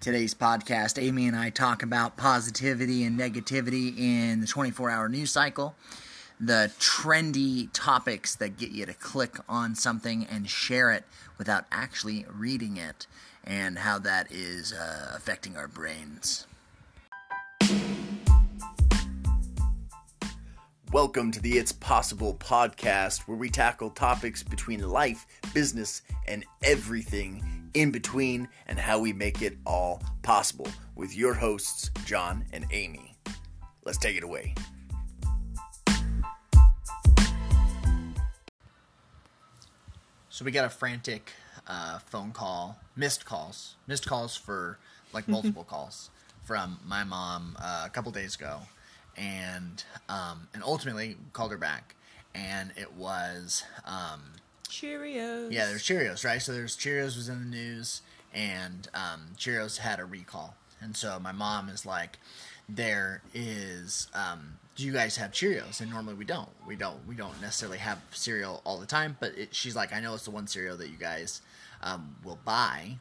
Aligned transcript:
Today's 0.00 0.32
podcast, 0.32 1.02
Amy 1.02 1.26
and 1.26 1.34
I 1.34 1.50
talk 1.50 1.82
about 1.82 2.16
positivity 2.16 3.02
and 3.02 3.18
negativity 3.18 3.98
in 3.98 4.40
the 4.40 4.46
24 4.46 4.90
hour 4.90 5.08
news 5.08 5.32
cycle, 5.32 5.74
the 6.38 6.70
trendy 6.78 7.68
topics 7.72 8.36
that 8.36 8.56
get 8.56 8.70
you 8.70 8.86
to 8.86 8.94
click 8.94 9.38
on 9.48 9.74
something 9.74 10.24
and 10.24 10.48
share 10.48 10.92
it 10.92 11.02
without 11.36 11.64
actually 11.72 12.24
reading 12.32 12.76
it, 12.76 13.08
and 13.42 13.80
how 13.80 13.98
that 13.98 14.30
is 14.30 14.72
uh, 14.72 15.14
affecting 15.16 15.56
our 15.56 15.66
brains. 15.66 16.46
Welcome 20.90 21.32
to 21.32 21.40
the 21.42 21.58
It's 21.58 21.70
Possible 21.70 22.34
podcast, 22.40 23.28
where 23.28 23.36
we 23.36 23.50
tackle 23.50 23.90
topics 23.90 24.42
between 24.42 24.88
life, 24.88 25.26
business, 25.52 26.00
and 26.26 26.46
everything 26.62 27.68
in 27.74 27.90
between, 27.90 28.48
and 28.68 28.78
how 28.78 28.98
we 28.98 29.12
make 29.12 29.42
it 29.42 29.58
all 29.66 30.02
possible 30.22 30.66
with 30.96 31.14
your 31.14 31.34
hosts, 31.34 31.90
John 32.06 32.42
and 32.54 32.64
Amy. 32.70 33.14
Let's 33.84 33.98
take 33.98 34.16
it 34.16 34.22
away. 34.22 34.54
So 40.30 40.42
we 40.42 40.52
got 40.52 40.64
a 40.64 40.70
frantic 40.70 41.32
uh, 41.66 41.98
phone 41.98 42.32
call, 42.32 42.78
missed 42.96 43.26
calls, 43.26 43.74
missed 43.86 44.06
calls 44.06 44.38
for 44.38 44.78
like 45.12 45.28
multiple 45.28 45.64
calls 45.68 46.08
from 46.46 46.80
my 46.86 47.04
mom 47.04 47.58
uh, 47.60 47.82
a 47.84 47.90
couple 47.90 48.10
days 48.10 48.36
ago, 48.36 48.60
and 49.18 49.84
um, 50.08 50.48
and 50.54 50.62
ultimately 50.62 51.16
called 51.32 51.50
her 51.50 51.58
back, 51.58 51.94
and 52.34 52.70
it 52.76 52.94
was 52.94 53.64
um, 53.84 54.22
Cheerios. 54.68 55.50
yeah, 55.52 55.66
there's 55.66 55.82
Cheerios, 55.82 56.24
right? 56.24 56.40
So 56.40 56.52
there's 56.52 56.76
Cheerios 56.76 57.16
was 57.16 57.28
in 57.28 57.40
the 57.40 57.56
news, 57.56 58.02
and 58.32 58.88
um, 58.94 59.28
Cheerios 59.36 59.78
had 59.78 59.98
a 60.00 60.04
recall, 60.04 60.54
and 60.80 60.96
so 60.96 61.18
my 61.18 61.32
mom 61.32 61.68
is 61.68 61.84
like, 61.84 62.18
"There 62.68 63.22
is, 63.34 64.08
um, 64.14 64.58
do 64.76 64.84
you 64.84 64.92
guys 64.92 65.16
have 65.16 65.32
Cheerios?" 65.32 65.80
And 65.80 65.90
normally 65.90 66.14
we 66.14 66.24
don't. 66.24 66.50
We 66.66 66.76
don't. 66.76 67.06
We 67.06 67.14
don't 67.14 67.40
necessarily 67.40 67.78
have 67.78 67.98
cereal 68.12 68.62
all 68.64 68.78
the 68.78 68.86
time, 68.86 69.16
but 69.20 69.36
it, 69.36 69.54
she's 69.54 69.74
like, 69.74 69.92
"I 69.92 70.00
know 70.00 70.14
it's 70.14 70.24
the 70.24 70.30
one 70.30 70.46
cereal 70.46 70.76
that 70.76 70.88
you 70.88 70.96
guys 70.96 71.42
um, 71.82 72.16
will 72.24 72.38
buy," 72.44 72.98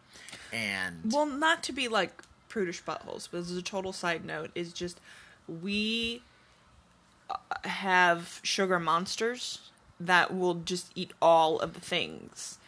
and 0.52 1.12
Well, 1.12 1.26
not 1.28 1.62
to 1.64 1.72
be 1.72 1.88
like 1.88 2.24
prudish 2.50 2.84
buttholes, 2.84 3.28
but 3.30 3.40
as 3.40 3.52
a 3.52 3.62
total 3.62 3.94
side 3.94 4.26
note, 4.26 4.50
is 4.56 4.74
just 4.74 5.00
we 5.48 6.22
uh, 7.30 7.36
have 7.68 8.40
sugar 8.44 8.80
monsters 8.80 9.72
that 10.00 10.36
will 10.36 10.56
just 10.56 10.92
eat 10.96 11.12
all 11.22 11.60
of 11.60 11.74
the 11.74 11.80
things. 11.80 12.60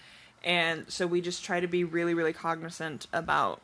And 0.44 0.90
so 0.90 1.06
we 1.06 1.22
just 1.22 1.44
try 1.44 1.60
to 1.60 1.68
be 1.68 1.84
really, 1.84 2.14
really 2.14 2.34
cognizant 2.34 3.08
about 3.12 3.62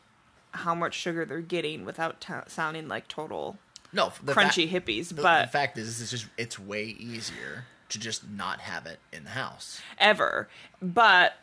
how 0.52 0.74
much 0.74 0.94
sugar 0.94 1.24
they're 1.24 1.40
getting 1.40 1.84
without 1.84 2.20
t- 2.20 2.32
sounding 2.48 2.88
like 2.88 3.08
total 3.08 3.58
no, 3.92 4.12
the 4.22 4.32
crunchy 4.32 4.70
fa- 4.70 4.80
hippies. 4.80 5.08
The, 5.08 5.22
but 5.22 5.42
the 5.46 5.50
fact 5.50 5.78
is, 5.78 6.00
it's 6.00 6.10
just 6.10 6.26
it's 6.36 6.58
way 6.58 6.84
easier 6.84 7.64
to 7.88 7.98
just 7.98 8.28
not 8.28 8.60
have 8.60 8.86
it 8.86 8.98
in 9.12 9.24
the 9.24 9.30
house. 9.30 9.80
ever. 9.98 10.48
But 10.82 11.34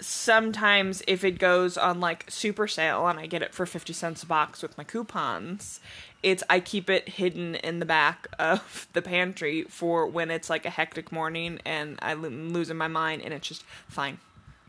sometimes 0.00 1.02
if 1.06 1.24
it 1.24 1.38
goes 1.38 1.76
on 1.76 2.00
like 2.00 2.24
super 2.28 2.66
sale 2.66 3.06
and 3.08 3.18
I 3.18 3.26
get 3.26 3.42
it 3.42 3.54
for 3.54 3.66
50 3.66 3.92
cents 3.92 4.22
a 4.22 4.26
box 4.26 4.62
with 4.62 4.76
my 4.78 4.84
coupons, 4.84 5.80
it's 6.22 6.42
I 6.50 6.60
keep 6.60 6.90
it 6.90 7.08
hidden 7.08 7.54
in 7.56 7.78
the 7.78 7.86
back 7.86 8.28
of 8.38 8.88
the 8.92 9.02
pantry 9.02 9.62
for 9.64 10.06
when 10.06 10.30
it's 10.30 10.50
like 10.50 10.64
a 10.66 10.70
hectic 10.70 11.10
morning 11.12 11.58
and 11.64 11.98
I'm 12.02 12.52
losing 12.52 12.76
my 12.76 12.88
mind 12.88 13.22
and 13.22 13.32
it's 13.34 13.48
just 13.48 13.62
fine. 13.88 14.18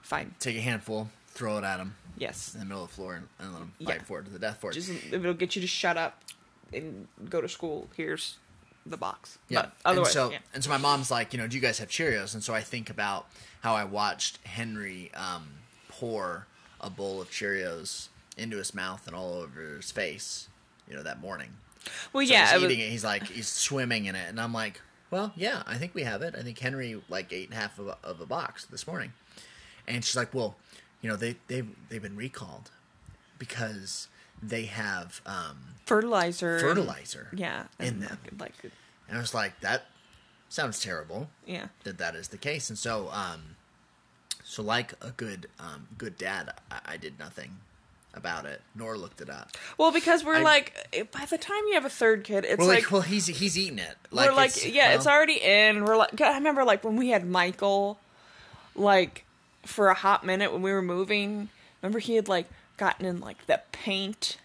Fine. 0.01 0.35
Take 0.39 0.57
a 0.57 0.61
handful, 0.61 1.09
throw 1.27 1.57
it 1.57 1.63
at 1.63 1.77
them 1.77 1.95
Yes. 2.17 2.53
in 2.53 2.59
the 2.59 2.65
middle 2.65 2.83
of 2.83 2.89
the 2.89 2.95
floor, 2.95 3.15
and, 3.15 3.27
and 3.39 3.53
let 3.53 3.59
them 3.59 3.73
fight 3.83 3.95
Yeah. 3.97 4.03
for 4.03 4.19
it 4.19 4.25
to 4.25 4.31
the 4.31 4.39
death 4.39 4.57
for 4.59 4.69
it. 4.71 4.73
Just 4.73 4.91
it'll 5.11 5.33
get 5.33 5.55
you 5.55 5.61
to 5.61 5.67
shut 5.67 5.97
up 5.97 6.23
and 6.73 7.07
go 7.29 7.41
to 7.41 7.47
school, 7.49 7.89
here's 7.95 8.37
the 8.85 8.97
box. 8.97 9.37
Yeah. 9.49 9.61
But 9.63 9.71
otherwise, 9.85 10.07
and 10.07 10.13
so 10.13 10.31
yeah. 10.31 10.37
and 10.53 10.63
so 10.63 10.69
my 10.69 10.77
mom's 10.77 11.11
like, 11.11 11.33
you 11.33 11.39
know, 11.39 11.47
do 11.47 11.55
you 11.55 11.61
guys 11.61 11.79
have 11.79 11.89
Cheerios? 11.89 12.33
And 12.33 12.43
so 12.43 12.53
I 12.53 12.61
think 12.61 12.89
about 12.89 13.27
how 13.61 13.75
I 13.75 13.83
watched 13.83 14.39
Henry 14.45 15.11
um, 15.13 15.47
pour 15.87 16.47
a 16.79 16.89
bowl 16.89 17.21
of 17.21 17.29
Cheerios 17.29 18.07
into 18.37 18.57
his 18.57 18.73
mouth 18.73 19.05
and 19.07 19.15
all 19.15 19.33
over 19.35 19.75
his 19.75 19.91
face, 19.91 20.47
you 20.89 20.95
know, 20.95 21.03
that 21.03 21.19
morning. 21.21 21.49
Well, 22.13 22.25
So 22.25 22.31
yeah, 22.33 22.45
he's 22.47 22.53
it 22.53 22.61
was- 22.63 22.71
eating 22.71 22.85
it. 22.85 22.89
He's 22.89 23.03
like 23.03 23.27
he's 23.27 23.47
swimming 23.47 24.05
in 24.05 24.15
it, 24.15 24.27
and 24.29 24.39
I'm 24.39 24.53
like, 24.53 24.81
well, 25.11 25.33
yeah, 25.35 25.63
I 25.67 25.75
think 25.75 25.93
we 25.93 26.03
have 26.03 26.21
it. 26.21 26.35
I 26.37 26.41
think 26.41 26.57
Henry 26.59 27.01
like 27.09 27.31
ate 27.33 27.53
half 27.53 27.77
of 27.77 27.87
a, 27.87 27.97
of 28.03 28.21
a 28.21 28.25
box 28.25 28.65
this 28.65 28.87
morning, 28.87 29.13
and 29.87 30.03
she's 30.03 30.15
like, 30.15 30.33
well, 30.33 30.55
you 31.01 31.09
know, 31.09 31.15
they 31.15 31.35
they 31.47 31.63
they've 31.89 32.01
been 32.01 32.15
recalled 32.15 32.71
because 33.37 34.07
they 34.41 34.65
have 34.65 35.21
um, 35.25 35.57
fertilizer. 35.85 36.59
fertilizer 36.59 37.29
Yeah. 37.33 37.65
in 37.79 37.99
them. 37.99 38.17
Like, 38.39 38.53
And 39.07 39.17
I 39.17 39.21
was 39.21 39.33
like, 39.33 39.59
that 39.61 39.85
sounds 40.49 40.79
terrible. 40.81 41.29
yeah. 41.45 41.67
That 41.83 41.97
that 41.99 42.15
is 42.15 42.29
the 42.29 42.37
case, 42.37 42.69
and 42.69 42.77
so 42.77 43.09
um, 43.11 43.55
so 44.43 44.61
like 44.63 44.93
a 45.01 45.11
good 45.11 45.47
um 45.59 45.87
good 45.97 46.17
dad, 46.17 46.53
I, 46.71 46.79
I 46.93 46.97
did 46.97 47.17
nothing 47.19 47.57
about 48.13 48.45
it 48.45 48.61
nor 48.75 48.97
looked 48.97 49.21
it 49.21 49.29
up. 49.29 49.51
Well, 49.77 49.91
because 49.93 50.25
we're 50.25 50.35
I- 50.37 50.41
like, 50.41 51.09
by 51.13 51.25
the 51.25 51.37
time 51.37 51.63
you 51.67 51.75
have 51.75 51.85
a 51.85 51.89
third 51.89 52.23
kid, 52.25 52.43
it's 52.45 52.57
Well, 52.59 52.67
like, 52.67 52.83
like, 52.83 52.91
well, 52.91 53.01
he's 53.01 53.27
he's 53.27 53.57
eating 53.57 53.79
it. 53.79 53.95
we're 54.11 54.33
like, 54.33 54.49
it's- 54.57 54.65
yeah, 54.65 54.93
it's 54.95 55.07
already 55.07 55.39
in. 55.41 55.85
We're 55.85 55.95
like, 55.97 56.19
I 56.19 56.33
remember 56.35 56.63
like 56.65 56.83
when 56.83 56.97
we 56.97 57.09
had 57.09 57.25
Michael, 57.25 57.99
like 58.75 59.23
for 59.65 59.87
a 59.89 59.93
hot 59.93 60.25
minute 60.25 60.51
when 60.51 60.61
we 60.61 60.71
were 60.73 60.81
moving. 60.81 61.49
Remember 61.81 61.99
he 61.99 62.15
had 62.15 62.27
like 62.27 62.47
gotten 62.77 63.05
in 63.05 63.19
like 63.19 63.45
the 63.47 63.61
paint, 63.71 64.37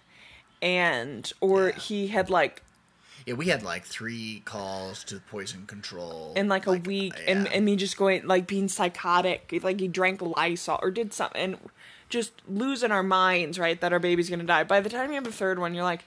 and 0.62 1.30
or 1.40 1.68
Yeah. 1.68 1.74
he 1.78 2.06
had 2.08 2.30
like 2.30 2.62
Yeah, 3.26 3.34
we 3.34 3.46
had 3.48 3.62
like 3.62 3.84
three 3.84 4.42
calls 4.44 5.02
to 5.04 5.18
poison 5.20 5.66
control 5.66 6.32
in 6.36 6.48
like 6.48 6.66
a 6.66 6.72
week, 6.72 7.14
uh, 7.14 7.22
and 7.30 7.46
yeah. 7.46 7.52
and 7.52 7.64
me 7.64 7.76
just 7.76 7.96
going 7.96 8.26
like 8.26 8.46
being 8.46 8.68
psychotic, 8.68 9.52
like 9.62 9.80
he 9.80 9.88
drank 9.88 10.20
Lysol 10.22 10.78
or 10.82 10.90
did 10.90 11.12
something, 11.12 11.40
and 11.40 11.58
just 12.08 12.32
losing 12.48 12.92
our 12.92 13.02
minds, 13.02 13.58
right? 13.58 13.80
That 13.80 13.92
our 13.92 13.98
baby's 13.98 14.30
gonna 14.30 14.44
die. 14.44 14.64
By 14.64 14.80
the 14.80 14.88
time 14.90 15.10
you 15.10 15.16
have 15.16 15.26
a 15.26 15.32
third 15.32 15.58
one, 15.58 15.74
you're 15.74 15.84
like, 15.84 16.04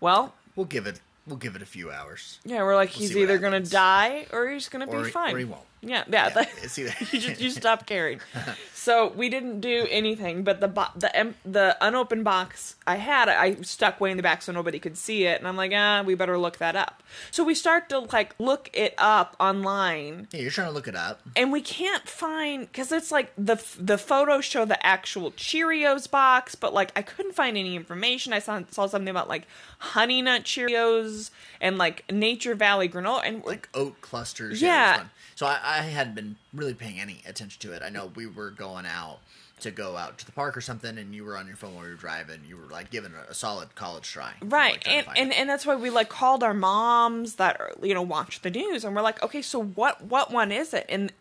well, 0.00 0.34
we'll 0.56 0.66
give 0.66 0.86
it 0.86 1.00
we'll 1.26 1.36
give 1.38 1.56
it 1.56 1.62
a 1.62 1.66
few 1.66 1.90
hours. 1.90 2.38
Yeah, 2.44 2.62
we're 2.62 2.74
like 2.74 2.90
We'll 2.90 3.00
he's 3.00 3.16
either 3.16 3.38
gonna 3.38 3.60
die 3.60 4.26
or 4.32 4.48
he's 4.48 4.68
gonna 4.68 4.86
Or 4.86 5.00
be 5.00 5.04
he- 5.06 5.10
fine. 5.10 5.34
or 5.34 5.38
he 5.38 5.44
won't. 5.44 5.62
Yeah, 5.80 6.04
yeah. 6.08 6.30
Yeah, 6.34 6.44
either- 6.64 6.94
you 7.12 7.20
just 7.20 7.40
you 7.40 7.50
stop 7.50 7.86
caring. 7.86 8.20
so 8.74 9.08
we 9.16 9.28
didn't 9.28 9.60
do 9.60 9.86
anything, 9.90 10.42
but 10.42 10.60
the 10.60 10.68
bo- 10.68 10.92
the 10.96 11.34
the 11.44 11.76
unopened 11.80 12.24
box 12.24 12.76
I 12.86 12.96
had, 12.96 13.28
I 13.28 13.56
stuck 13.62 14.00
way 14.00 14.10
in 14.10 14.16
the 14.16 14.22
back 14.22 14.42
so 14.42 14.52
nobody 14.52 14.78
could 14.78 14.96
see 14.96 15.24
it, 15.24 15.38
and 15.38 15.46
I'm 15.46 15.56
like, 15.56 15.72
ah, 15.74 16.02
we 16.04 16.14
better 16.14 16.36
look 16.38 16.58
that 16.58 16.74
up. 16.74 17.02
So 17.30 17.44
we 17.44 17.54
start 17.54 17.88
to 17.90 18.00
like 18.00 18.34
look 18.38 18.70
it 18.72 18.94
up 18.98 19.36
online, 19.38 20.28
Yeah, 20.32 20.40
you're 20.40 20.50
trying 20.50 20.68
to 20.68 20.72
look 20.74 20.88
it 20.88 20.96
up. 20.96 21.20
and 21.36 21.52
we 21.52 21.60
can't 21.60 22.08
find 22.08 22.62
because 22.66 22.90
it's 22.92 23.12
like 23.12 23.32
the 23.36 23.62
the 23.78 23.98
photos 23.98 24.44
show 24.44 24.64
the 24.64 24.84
actual 24.84 25.30
Cheerios 25.32 26.10
box, 26.10 26.54
but 26.54 26.74
like 26.74 26.90
I 26.96 27.02
couldn't 27.02 27.32
find 27.34 27.56
any 27.56 27.76
information. 27.76 28.32
I 28.32 28.38
saw 28.40 28.62
saw 28.70 28.86
something 28.86 29.08
about 29.10 29.28
like 29.28 29.46
Honey 29.78 30.22
Nut 30.22 30.42
Cheerios 30.44 31.30
and 31.60 31.78
like 31.78 32.04
Nature 32.10 32.54
Valley 32.54 32.88
granola, 32.88 33.20
and 33.24 33.44
Like 33.44 33.68
oat 33.74 34.00
clusters. 34.00 34.60
Yeah. 34.60 35.04
So 35.38 35.46
I, 35.46 35.60
I 35.62 35.82
hadn't 35.82 36.16
been 36.16 36.34
really 36.52 36.74
paying 36.74 36.98
any 36.98 37.22
attention 37.24 37.60
to 37.60 37.72
it. 37.72 37.80
I 37.80 37.90
know 37.90 38.10
we 38.16 38.26
were 38.26 38.50
going 38.50 38.86
out 38.86 39.20
to 39.60 39.70
go 39.70 39.96
out 39.96 40.18
to 40.18 40.26
the 40.26 40.32
park 40.32 40.56
or 40.56 40.60
something, 40.60 40.98
and 40.98 41.14
you 41.14 41.24
were 41.24 41.36
on 41.36 41.46
your 41.46 41.54
phone 41.54 41.74
while 41.74 41.84
we 41.84 41.90
were 41.90 41.94
driving. 41.94 42.40
You 42.48 42.56
were 42.56 42.66
like 42.66 42.90
giving 42.90 43.12
it 43.12 43.18
a 43.30 43.34
solid 43.34 43.72
college 43.76 44.02
try. 44.02 44.32
right 44.42 44.84
Like, 44.84 44.88
and, 44.88 45.06
and 45.16 45.30
it. 45.30 45.38
and 45.38 45.48
that's 45.48 45.64
why 45.64 45.76
we 45.76 45.90
like 45.90 46.08
called 46.08 46.42
our 46.42 46.54
moms 46.54 47.36
that 47.36 47.60
are, 47.60 47.70
you 47.80 47.94
know 47.94 48.02
watch 48.02 48.42
the 48.42 48.50
news 48.50 48.84
and 48.84 48.96
we're 48.96 49.02
like 49.02 49.22
okay 49.22 49.40
so 49.40 49.62
what 49.62 50.02
what 50.02 50.32
one 50.32 50.50
is 50.50 50.74
it 50.74 50.86
and 50.88 51.12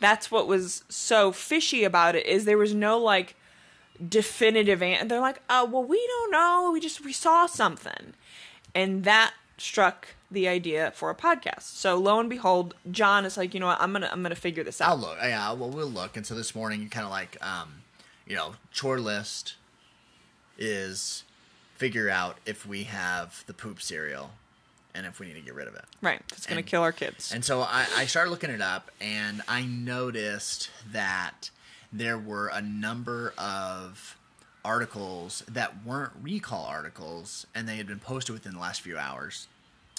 that's 0.00 0.30
what 0.30 0.46
was 0.46 0.82
so 0.88 1.30
fishy 1.30 1.84
about 1.84 2.14
it 2.14 2.24
is 2.24 2.46
there 2.46 2.56
was 2.56 2.72
no 2.72 2.96
like 2.96 3.36
definitive 4.08 4.82
and 4.82 5.10
they're 5.10 5.20
like 5.20 5.42
oh 5.50 5.66
well 5.66 5.84
we 5.84 6.02
don't 6.06 6.30
know 6.30 6.70
we 6.72 6.80
just 6.80 7.04
we 7.04 7.12
saw 7.12 7.44
something 7.44 8.14
and 8.74 9.04
that 9.04 9.34
struck 9.58 10.15
the 10.30 10.48
idea 10.48 10.90
for 10.94 11.08
a 11.10 11.14
podcast 11.14 11.62
so 11.62 11.96
lo 11.96 12.18
and 12.18 12.28
behold 12.28 12.74
john 12.90 13.24
is 13.24 13.36
like 13.36 13.54
you 13.54 13.60
know 13.60 13.66
what 13.66 13.80
i'm 13.80 13.92
gonna 13.92 14.08
i'm 14.12 14.22
gonna 14.22 14.34
figure 14.34 14.64
this 14.64 14.80
out 14.80 14.88
I'll 14.90 14.96
look. 14.98 15.18
Yeah, 15.22 15.52
well, 15.52 15.70
we'll 15.70 15.86
look. 15.88 16.16
And 16.16 16.26
so 16.26 16.34
this 16.34 16.54
morning, 16.54 16.82
you 16.82 16.88
kind 16.88 17.04
of 17.04 17.10
like, 17.12 17.36
um, 17.44 17.82
you 18.26 18.34
know, 18.34 18.54
chore 18.72 18.98
list 18.98 19.54
is 20.58 21.24
figure 21.74 22.08
out 22.08 22.38
if 22.46 22.66
we 22.66 22.84
have 22.84 23.44
the 23.46 23.52
poop 23.54 23.80
cereal 23.82 24.30
and 24.94 25.04
if 25.06 25.20
we 25.20 25.26
need 25.26 25.34
to 25.34 25.40
get 25.42 25.54
rid 25.54 25.68
of 25.68 25.74
it. 25.74 25.84
right 26.00 26.22
it's 26.32 26.46
gonna 26.46 26.58
And- 26.60 26.66
kill 26.66 26.82
our 26.82 26.92
kids 26.92 27.30
And 27.32 27.44
so 27.44 27.60
I, 27.60 27.86
I 27.94 28.06
started 28.06 28.30
looking 28.30 28.50
it 28.50 28.62
up, 28.62 28.90
and 29.00 29.42
I 29.46 29.62
noticed 29.62 30.70
that 30.90 31.50
there 31.92 32.18
were 32.18 32.48
a 32.48 32.62
number 32.62 33.34
of 33.36 34.16
articles 34.64 35.44
that 35.46 35.84
weren't 35.84 36.12
recall 36.20 36.64
articles, 36.64 37.46
and 37.54 37.68
they 37.68 37.76
had 37.76 37.86
been 37.86 38.00
posted 38.00 38.32
within 38.32 38.54
the 38.54 38.58
last 38.60 38.80
few 38.80 38.96
hours 38.98 39.46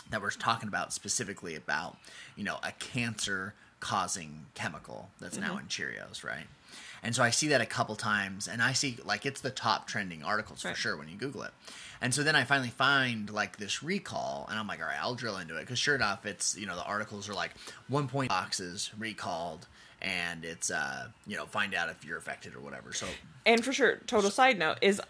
that 0.10 0.22
we're 0.22 0.32
talking 0.32 0.68
about 0.68 0.94
specifically 0.94 1.56
about, 1.56 1.98
you 2.36 2.44
know, 2.44 2.58
a 2.64 2.72
cancer 2.74 3.54
causing 3.80 4.46
chemical 4.54 5.10
that's 5.20 5.38
now 5.38 5.56
mm-hmm. 5.56 5.60
in 5.60 5.66
Cheerios, 5.66 6.24
right? 6.24 6.48
And 7.04 7.16
so 7.16 7.24
I 7.24 7.30
see 7.30 7.50
that 7.50 7.62
a 7.62 7.66
couple 7.66 7.96
times, 7.96 8.48
and 8.48 8.62
I 8.62 8.74
see 8.74 8.98
like 9.06 9.26
it's 9.26 9.42
the 9.42 9.52
top 9.52 9.88
trending 9.88 10.24
articles 10.24 10.64
for 10.64 10.74
sure 10.74 10.98
when 10.98 11.08
you 11.08 11.16
Google 11.16 11.44
it. 11.44 11.52
And 12.02 12.14
so 12.14 12.24
then 12.24 12.36
I 12.36 12.44
finally 12.44 12.70
find 12.70 13.30
like 13.30 13.58
this 13.58 13.84
recall, 13.84 14.48
and 14.50 14.58
I'm 14.58 14.68
like, 14.68 14.82
all 14.82 14.88
right, 14.88 15.02
I'll 15.02 15.16
drill 15.16 15.38
into 15.38 15.58
it 15.58 15.62
because 15.62 15.80
sure 15.80 15.96
enough, 15.96 16.26
it's 16.26 16.58
you 16.58 16.66
know 16.66 16.76
the 16.76 16.84
articles 16.84 17.30
are 17.30 17.34
like 17.34 17.52
one 17.88 18.08
point 18.08 18.30
boxes 18.30 18.92
recalled, 18.98 19.68
and 20.02 20.46
it's 20.46 20.70
uh 20.72 21.08
you 21.26 21.36
know 21.36 21.46
find 21.46 21.74
out 21.74 21.90
if 21.90 22.06
you're 22.06 22.18
affected 22.18 22.56
or 22.56 22.60
whatever. 22.60 22.94
So 22.94 23.08
and 23.46 23.64
for 23.64 23.74
sure 23.74 23.98
total 24.08 24.30
side 24.32 24.58
note 24.60 24.78
is 24.82 25.02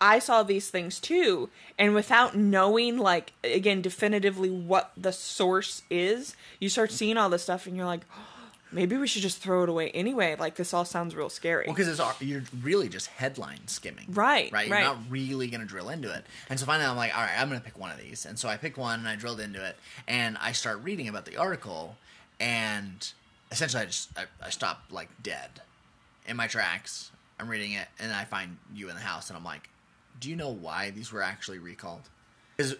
I- 0.00 0.18
saw 0.20 0.42
these 0.44 0.70
things 0.70 1.00
too 1.00 1.48
and 1.78 1.92
without 1.94 2.36
knowing 2.36 2.98
like 2.98 3.32
again 3.42 3.82
definitively 3.82 4.48
what 4.50 4.92
the 4.96 5.12
source 5.12 5.82
is 5.90 6.36
you 6.60 6.68
start 6.68 6.92
seeing 6.92 7.16
all 7.16 7.28
this 7.28 7.42
stuff 7.42 7.66
and 7.66 7.76
you're 7.76 7.86
like 7.86 8.02
maybe 8.72 8.96
we 8.96 9.06
should 9.08 9.22
just 9.22 9.38
throw 9.38 9.64
it 9.64 9.68
away 9.68 9.90
anyway 9.90 10.36
like 10.38 10.54
this 10.54 10.72
all 10.72 10.84
sounds 10.84 11.14
real 11.16 11.28
scary 11.28 11.64
Well, 11.66 11.74
because 11.74 12.00
you're 12.20 12.44
really 12.62 12.88
just 12.88 13.08
headline 13.08 13.66
skimming, 13.66 14.06
Right, 14.08 14.50
Right. 14.52 14.68
You're 14.68 14.76
right. 14.76 14.84
not 14.84 14.98
really 15.10 15.48
going 15.48 15.60
to 15.60 15.66
drill 15.66 15.88
into 15.90 16.10
it. 16.14 16.24
And 16.48 16.58
so 16.58 16.64
finally, 16.64 16.88
I'm 16.88 16.96
like, 16.96 17.14
all 17.14 17.22
right, 17.22 17.38
I'm 17.38 17.48
going 17.48 17.60
to 17.60 17.64
pick 17.64 17.78
one 17.78 17.90
of 17.90 17.98
these. 17.98 18.24
And 18.24 18.38
so 18.38 18.48
I 18.48 18.56
pick 18.56 18.78
one 18.78 19.00
and 19.00 19.08
I 19.08 19.14
drilled 19.16 19.40
into 19.40 19.62
it, 19.62 19.76
and 20.08 20.38
I 20.40 20.52
start 20.52 20.82
reading 20.82 21.06
about 21.06 21.26
the 21.26 21.36
article, 21.36 21.96
and 22.40 23.12
essentially, 23.52 23.82
I 23.82 23.86
just 23.86 24.10
I, 24.18 24.24
I 24.44 24.50
stop 24.50 24.84
like 24.90 25.08
dead 25.22 25.50
in 26.26 26.36
my 26.36 26.46
tracks. 26.46 27.10
I'm 27.38 27.48
reading 27.48 27.72
it, 27.72 27.88
and 27.98 28.12
I 28.12 28.24
find 28.24 28.58
you 28.74 28.88
in 28.88 28.94
the 28.94 29.00
house, 29.00 29.28
and 29.28 29.36
I'm 29.36 29.44
like, 29.44 29.68
do 30.20 30.28
you 30.30 30.36
know 30.36 30.50
why 30.50 30.90
these 30.90 31.12
were 31.12 31.22
actually 31.22 31.58
recalled? 31.58 32.08
Because 32.56 32.76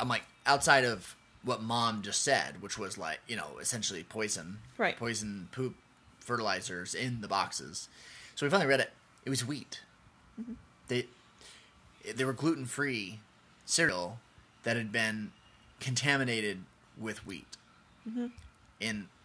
I'm 0.00 0.08
like, 0.08 0.22
outside 0.46 0.84
of 0.84 1.16
what 1.42 1.62
mom 1.62 2.02
just 2.02 2.22
said, 2.22 2.60
which 2.60 2.78
was 2.78 2.98
like, 2.98 3.20
you 3.26 3.36
know, 3.36 3.58
essentially 3.60 4.04
poison, 4.04 4.58
Right. 4.76 4.96
Poison 4.96 5.48
poop 5.52 5.74
fertilizers 6.18 6.94
in 6.94 7.20
the 7.20 7.28
boxes. 7.28 7.88
So 8.34 8.44
we 8.44 8.50
finally 8.50 8.68
read 8.68 8.80
it. 8.80 8.92
It 9.24 9.30
was 9.30 9.46
wheat. 9.46 9.80
Mm-hmm. 10.40 10.52
They 10.88 11.06
they 12.14 12.24
were 12.24 12.32
gluten 12.32 12.66
free 12.66 13.20
cereal 13.64 14.18
that 14.62 14.76
had 14.76 14.92
been 14.92 15.32
contaminated 15.80 16.64
with 16.98 17.26
wheat. 17.26 17.56
Mm-hmm. 18.08 18.26
In 18.80 19.08
that 19.08 19.17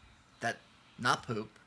not 1.04 1.22
poop. 1.28 1.60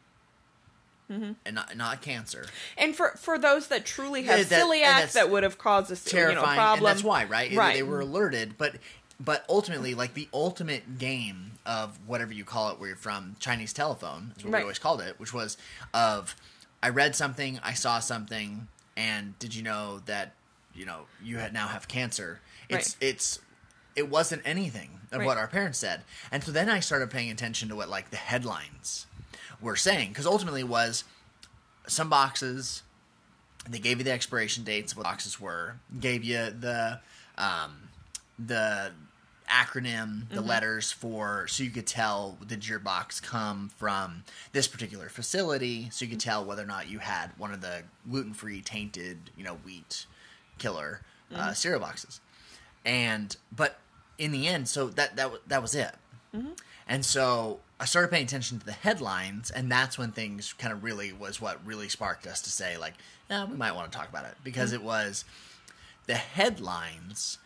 Mm-hmm. 1.10 1.32
And 1.44 1.54
not 1.54 1.76
not 1.76 2.02
cancer. 2.02 2.46
and 2.76 2.96
for 2.96 3.10
for 3.10 3.38
those 3.38 3.68
that 3.68 3.84
truly 3.86 4.24
have 4.24 4.38
Yeah, 4.40 4.44
that- 4.44 4.64
celiac 4.64 5.12
that 5.12 5.30
would 5.30 5.44
have 5.44 5.56
caused 5.56 5.88
a 5.92 5.94
you 5.94 6.00
know, 6.00 6.10
terrifying, 6.32 6.56
problem 6.56 6.78
and 6.78 6.86
that's 6.96 7.04
why, 7.04 7.24
right? 7.26 7.52
right 7.54 7.76
They 7.76 7.84
were 7.84 8.00
alerted, 8.00 8.58
but 8.58 8.74
but 9.20 9.44
ultimately, 9.48 9.94
like 9.94 10.14
the 10.14 10.28
ultimate 10.34 10.98
game 10.98 11.52
of 11.64 11.96
whatever 12.08 12.32
you 12.32 12.44
call 12.44 12.70
it, 12.70 12.80
where 12.80 12.88
you're 12.88 12.96
from, 12.96 13.36
Chinese 13.38 13.72
telephone 13.72 14.32
is 14.36 14.44
what 14.44 14.52
Right. 14.52 14.58
we 14.60 14.62
always 14.64 14.80
called 14.80 15.00
it, 15.00 15.20
which 15.20 15.32
was 15.32 15.56
of 15.94 16.34
I 16.82 16.88
read 16.88 17.14
something, 17.14 17.60
I 17.62 17.74
saw 17.74 18.00
something, 18.00 18.66
and 18.96 19.38
did 19.38 19.54
you 19.54 19.62
know 19.62 20.00
that 20.06 20.32
you 20.74 20.84
know 20.86 21.06
you 21.22 21.38
had 21.38 21.52
now 21.52 21.68
have 21.68 21.86
cancer? 21.86 22.40
It's 22.68 22.96
it's 23.00 23.38
it 23.94 24.10
wasn't 24.10 24.42
anything 24.44 25.02
of 25.12 25.20
Right. 25.20 25.26
what 25.26 25.38
our 25.38 25.46
parents 25.46 25.78
said, 25.78 26.02
and 26.32 26.42
so 26.42 26.50
then 26.50 26.68
I 26.68 26.80
started 26.80 27.10
paying 27.12 27.30
attention 27.30 27.68
to 27.68 27.76
what 27.76 27.88
like 27.88 28.10
the 28.10 28.16
headlines 28.16 29.06
were 29.60 29.76
saying, 29.76 30.10
because 30.10 30.26
ultimately 30.26 30.64
was 30.64 31.04
some 31.86 32.08
boxes 32.08 32.82
they 33.68 33.78
gave 33.78 33.98
you 33.98 34.04
the 34.04 34.12
expiration 34.12 34.64
dates 34.64 34.92
of 34.92 34.98
what 34.98 35.04
boxes 35.04 35.40
were 35.40 35.76
gave 35.98 36.24
you 36.24 36.50
the 36.50 37.00
um, 37.38 37.88
the 38.38 38.92
acronym 39.50 40.28
the 40.30 40.40
letters 40.40 40.90
for 40.90 41.46
so 41.46 41.62
you 41.62 41.70
could 41.70 41.86
tell 41.86 42.36
did 42.46 42.66
your 42.66 42.80
box 42.80 43.20
come 43.20 43.70
from 43.76 44.24
this 44.52 44.66
particular 44.66 45.08
facility? 45.08 45.88
So 45.90 46.04
you 46.04 46.10
could 46.10 46.20
tell 46.20 46.44
whether 46.44 46.62
or 46.62 46.66
not 46.66 46.88
you 46.88 46.98
had 46.98 47.30
one 47.38 47.52
of 47.52 47.60
the 47.60 47.82
gluten-free 48.10 48.62
tainted 48.62 49.30
you 49.36 49.44
know 49.44 49.54
wheat 49.64 50.06
killer 50.58 51.00
uh, 51.34 51.52
cereal 51.52 51.80
boxes. 51.80 52.20
And 52.84 53.36
but 53.54 53.78
in 54.18 54.32
the 54.32 54.46
end 54.46 54.68
so 54.68 54.88
that 54.88 55.16
that 55.16 55.30
that 55.46 55.62
was 55.62 55.74
it 55.74 55.94
Mm-hmm. 56.34 56.52
and 56.88 57.04
so 57.04 57.60
I 57.78 57.84
started 57.84 58.10
paying 58.10 58.24
attention 58.24 58.58
to 58.58 58.66
the 58.66 58.72
headlines, 58.72 59.50
and 59.50 59.70
that's 59.70 59.98
when 59.98 60.12
things 60.12 60.54
kind 60.54 60.72
of 60.72 60.82
really 60.82 61.12
was 61.12 61.40
what 61.40 61.64
really 61.64 61.88
sparked 61.88 62.26
us 62.26 62.40
to 62.42 62.50
say, 62.50 62.78
like, 62.78 62.94
yeah, 63.28 63.44
we 63.44 63.56
might 63.56 63.74
want 63.74 63.92
to 63.92 63.96
talk 63.96 64.08
about 64.08 64.24
it 64.24 64.34
because 64.42 64.72
mm-hmm. 64.72 64.82
it 64.82 64.86
was 64.86 65.24
the 66.06 66.14
headlines 66.14 67.38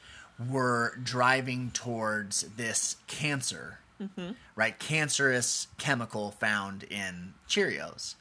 were 0.49 0.99
driving 1.03 1.71
towards 1.73 2.43
this 2.57 2.97
cancer, 3.07 3.79
mm-hmm. 4.01 4.33
right? 4.55 4.79
Cancerous 4.79 5.67
chemical 5.79 6.31
found 6.31 6.85
in 6.85 7.35
Cheerios. 7.49 8.15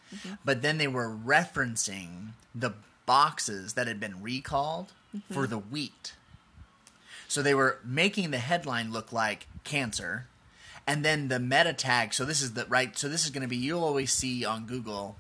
But 0.44 0.62
then 0.62 0.78
they 0.80 0.88
were 0.88 1.10
referencing 1.10 2.30
the 2.56 2.74
boxes 3.06 3.74
that 3.74 3.88
had 3.88 4.00
been 4.00 4.22
recalled 4.22 4.92
for 5.32 5.48
the 5.48 5.58
wheat. 5.58 6.14
So 7.28 7.42
they 7.42 7.54
were 7.54 7.80
making 7.84 8.32
the 8.32 8.40
headline 8.40 8.92
look 8.92 9.12
like 9.14 9.48
cancer, 9.64 10.28
and 10.88 11.04
then 11.04 11.28
the 11.28 11.40
meta 11.40 11.74
tag. 11.74 12.14
So 12.14 12.26
this 12.26 12.42
is 12.42 12.54
the 12.54 12.66
right. 12.66 12.98
So 12.98 13.10
this 13.10 13.26
is 13.26 13.32
going 13.32 13.44
to 13.44 13.48
be 13.48 13.58
you'll 13.58 13.84
always 13.84 14.12
see 14.12 14.46
on 14.46 14.66
Google. 14.66 15.18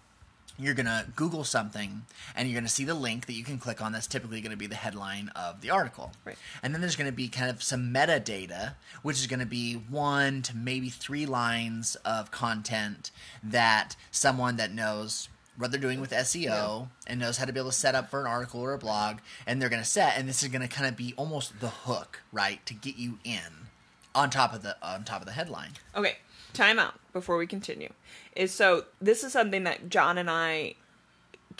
You're 0.62 0.74
going 0.74 0.88
to 0.88 1.06
Google 1.16 1.46
something, 1.46 2.02
and 2.36 2.50
you're 2.50 2.56
going 2.56 2.68
to 2.68 2.70
see 2.70 2.84
the 2.84 2.94
link 2.94 3.28
that 3.28 3.34
you 3.34 3.46
can 3.46 3.60
click 3.60 3.82
on. 3.82 3.94
That's 3.94 4.08
typically 4.08 4.42
going 4.42 4.52
to 4.52 4.58
be 4.58 4.68
the 4.68 4.76
headline 4.76 5.30
of 5.34 5.62
the 5.62 5.70
article. 5.70 6.12
Right. 6.26 6.36
And 6.62 6.74
then 6.74 6.82
there's 6.82 6.98
going 6.98 7.10
to 7.10 7.16
be 7.16 7.30
kind 7.30 7.50
of 7.50 7.64
some 7.64 7.94
metadata, 7.94 8.74
which 9.02 9.20
is 9.20 9.28
going 9.28 9.40
to 9.40 9.46
be 9.46 9.76
one 9.76 10.42
to 10.42 10.58
maybe 10.58 10.90
three 10.90 11.26
lines 11.26 11.96
of 12.04 12.32
content 12.32 13.12
that 13.42 13.96
someone 14.12 14.58
that 14.58 14.74
knows 14.74 15.30
what 15.58 15.72
they're 15.72 15.80
doing 15.80 16.02
with 16.02 16.12
SEO 16.12 16.90
and 17.08 17.20
knows 17.22 17.38
how 17.38 17.46
to 17.46 17.54
be 17.54 17.60
able 17.60 17.70
to 17.70 17.76
set 17.76 17.96
up 17.96 18.10
for 18.10 18.20
an 18.20 18.28
article 18.28 18.60
or 18.60 18.74
a 18.74 18.78
blog, 18.78 19.20
and 19.48 19.62
they're 19.62 19.70
going 19.70 19.82
to 19.82 19.88
set, 19.88 20.18
and 20.18 20.28
this 20.28 20.44
is 20.44 20.50
going 20.50 20.62
to 20.62 20.68
kind 20.68 20.90
of 20.90 20.98
be 20.98 21.14
almost 21.16 21.60
the 21.62 21.70
hook, 21.70 22.22
right, 22.34 22.66
to 22.66 22.74
get 22.74 22.98
you 22.98 23.20
in 23.24 23.69
on 24.16 24.30
top 24.30 24.54
of 24.54 24.64
the 24.64 24.76
on 24.82 25.04
top 25.04 25.22
of 25.22 25.28
the 25.28 25.34
headline. 25.34 25.72
Okay, 25.96 26.18
time 26.54 26.80
out 26.80 26.96
before 27.14 27.38
we 27.38 27.48
continue. 27.48 27.90
Is 28.36 28.52
so 28.54 28.86
this 29.02 29.24
is 29.24 29.34
something 29.34 29.64
that 29.64 29.90
John 29.90 30.18
and 30.18 30.30
I 30.30 30.76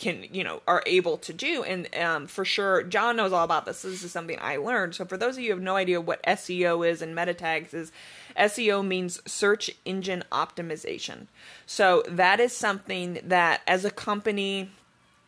can 0.00 0.24
you 0.32 0.42
know 0.42 0.62
are 0.66 0.82
able 0.86 1.18
to 1.18 1.32
do 1.32 1.62
and 1.62 1.94
um, 1.94 2.26
for 2.26 2.42
sure 2.42 2.82
john 2.82 3.16
knows 3.16 3.34
all 3.34 3.44
about 3.44 3.66
this 3.66 3.82
this 3.82 4.02
is 4.02 4.10
something 4.10 4.38
i 4.40 4.56
learned 4.56 4.94
so 4.94 5.04
for 5.04 5.18
those 5.18 5.36
of 5.36 5.42
you 5.42 5.50
who 5.50 5.56
have 5.56 5.62
no 5.62 5.76
idea 5.76 6.00
what 6.00 6.22
seo 6.22 6.88
is 6.88 7.02
and 7.02 7.14
meta 7.14 7.34
tags 7.34 7.74
is 7.74 7.92
seo 8.38 8.84
means 8.84 9.20
search 9.30 9.70
engine 9.84 10.24
optimization 10.32 11.26
so 11.66 12.02
that 12.08 12.40
is 12.40 12.56
something 12.56 13.20
that 13.22 13.60
as 13.66 13.84
a 13.84 13.90
company 13.90 14.70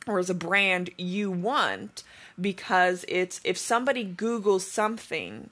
or 0.06 0.18
as 0.18 0.30
a 0.30 0.34
brand 0.34 0.88
you 0.96 1.30
want 1.30 2.02
because 2.40 3.04
it's 3.08 3.42
if 3.44 3.58
somebody 3.58 4.06
googles 4.06 4.62
something 4.62 5.50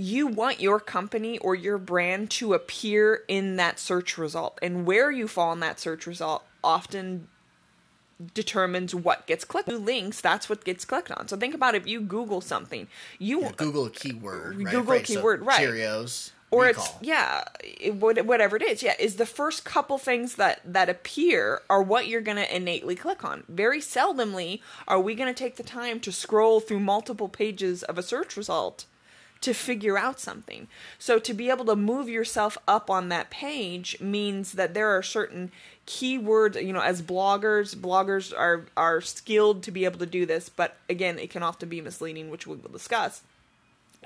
you 0.00 0.26
want 0.26 0.60
your 0.60 0.80
company 0.80 1.38
or 1.38 1.54
your 1.54 1.78
brand 1.78 2.30
to 2.30 2.54
appear 2.54 3.22
in 3.28 3.56
that 3.56 3.78
search 3.78 4.16
result 4.16 4.58
and 4.62 4.86
where 4.86 5.10
you 5.10 5.28
fall 5.28 5.52
in 5.52 5.60
that 5.60 5.78
search 5.78 6.06
result 6.06 6.44
often 6.64 7.28
determines 8.34 8.94
what 8.94 9.26
gets 9.26 9.44
clicked 9.44 9.68
New 9.68 9.78
links 9.78 10.20
that's 10.20 10.48
what 10.48 10.64
gets 10.64 10.84
clicked 10.84 11.10
on 11.10 11.28
so 11.28 11.36
think 11.36 11.54
about 11.54 11.74
if 11.74 11.86
you 11.86 12.00
google 12.00 12.40
something 12.40 12.86
you 13.18 13.50
Google 13.56 13.86
a 13.86 13.90
keyword. 13.90 14.56
Right? 14.56 14.72
Google 14.72 14.92
a 14.92 14.96
Right, 14.96 15.06
so 15.06 15.14
keyword, 15.14 15.46
right. 15.46 15.60
Cheerios. 15.60 16.30
or 16.50 16.64
recall. 16.64 16.84
it's 16.84 16.94
yeah 17.00 17.44
it, 17.62 17.94
whatever 17.94 18.56
it 18.56 18.62
is 18.62 18.82
yeah 18.82 18.94
is 18.98 19.16
the 19.16 19.24
first 19.24 19.64
couple 19.64 19.96
things 19.96 20.34
that 20.34 20.60
that 20.64 20.90
appear 20.90 21.62
are 21.70 21.82
what 21.82 22.08
you're 22.08 22.20
going 22.20 22.36
to 22.36 22.54
innately 22.54 22.94
click 22.94 23.24
on 23.24 23.42
very 23.48 23.80
seldomly 23.80 24.60
are 24.86 25.00
we 25.00 25.14
going 25.14 25.32
to 25.32 25.38
take 25.38 25.56
the 25.56 25.62
time 25.62 25.98
to 26.00 26.12
scroll 26.12 26.60
through 26.60 26.80
multiple 26.80 27.28
pages 27.28 27.82
of 27.84 27.96
a 27.96 28.02
search 28.02 28.36
result 28.36 28.84
to 29.40 29.54
figure 29.54 29.96
out 29.96 30.20
something. 30.20 30.68
So 30.98 31.18
to 31.18 31.32
be 31.32 31.48
able 31.50 31.64
to 31.66 31.76
move 31.76 32.08
yourself 32.08 32.58
up 32.68 32.90
on 32.90 33.08
that 33.08 33.30
page 33.30 34.00
means 34.00 34.52
that 34.52 34.74
there 34.74 34.88
are 34.88 35.02
certain 35.02 35.50
keywords 35.86 36.64
you 36.64 36.72
know 36.72 36.80
as 36.80 37.02
bloggers 37.02 37.74
bloggers 37.74 38.32
are 38.36 38.66
are 38.76 39.00
skilled 39.00 39.60
to 39.64 39.72
be 39.72 39.84
able 39.84 39.98
to 39.98 40.06
do 40.06 40.24
this 40.24 40.48
but 40.48 40.76
again 40.88 41.18
it 41.18 41.30
can 41.30 41.42
often 41.42 41.68
be 41.68 41.80
misleading 41.80 42.30
which 42.30 42.46
we 42.46 42.54
will 42.54 42.70
discuss 42.70 43.22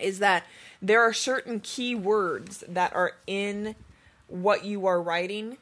is 0.01 0.19
that 0.19 0.45
there 0.81 1.03
are 1.03 1.13
certain 1.13 1.61
keywords 1.61 2.65
that 2.67 2.95
are 2.95 3.13
in 3.27 3.75
what 4.29 4.65
you 4.65 4.87
are 4.87 5.03
writing 5.03 5.59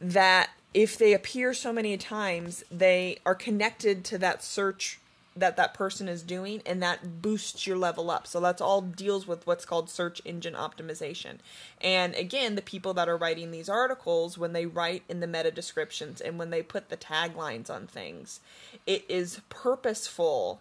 that 0.00 0.50
if 0.74 0.98
they 0.98 1.12
appear 1.12 1.54
so 1.54 1.72
many 1.72 1.96
times 1.96 2.64
they 2.70 3.18
are 3.24 3.34
connected 3.34 4.04
to 4.04 4.18
that 4.18 4.42
search 4.42 4.99
that 5.36 5.56
that 5.56 5.74
person 5.74 6.08
is 6.08 6.22
doing 6.22 6.60
and 6.66 6.82
that 6.82 7.22
boosts 7.22 7.66
your 7.66 7.76
level 7.76 8.10
up. 8.10 8.26
So 8.26 8.40
that's 8.40 8.60
all 8.60 8.80
deals 8.80 9.26
with 9.26 9.46
what's 9.46 9.64
called 9.64 9.88
search 9.88 10.20
engine 10.24 10.54
optimization. 10.54 11.38
And 11.80 12.14
again 12.14 12.54
the 12.56 12.62
people 12.62 12.94
that 12.94 13.08
are 13.08 13.16
writing 13.16 13.50
these 13.50 13.68
articles 13.68 14.36
when 14.36 14.52
they 14.52 14.66
write 14.66 15.02
in 15.08 15.20
the 15.20 15.26
meta 15.26 15.50
descriptions 15.50 16.20
and 16.20 16.38
when 16.38 16.50
they 16.50 16.62
put 16.62 16.88
the 16.88 16.96
taglines 16.96 17.70
on 17.70 17.86
things 17.86 18.40
it 18.86 19.04
is 19.08 19.40
purposeful 19.48 20.60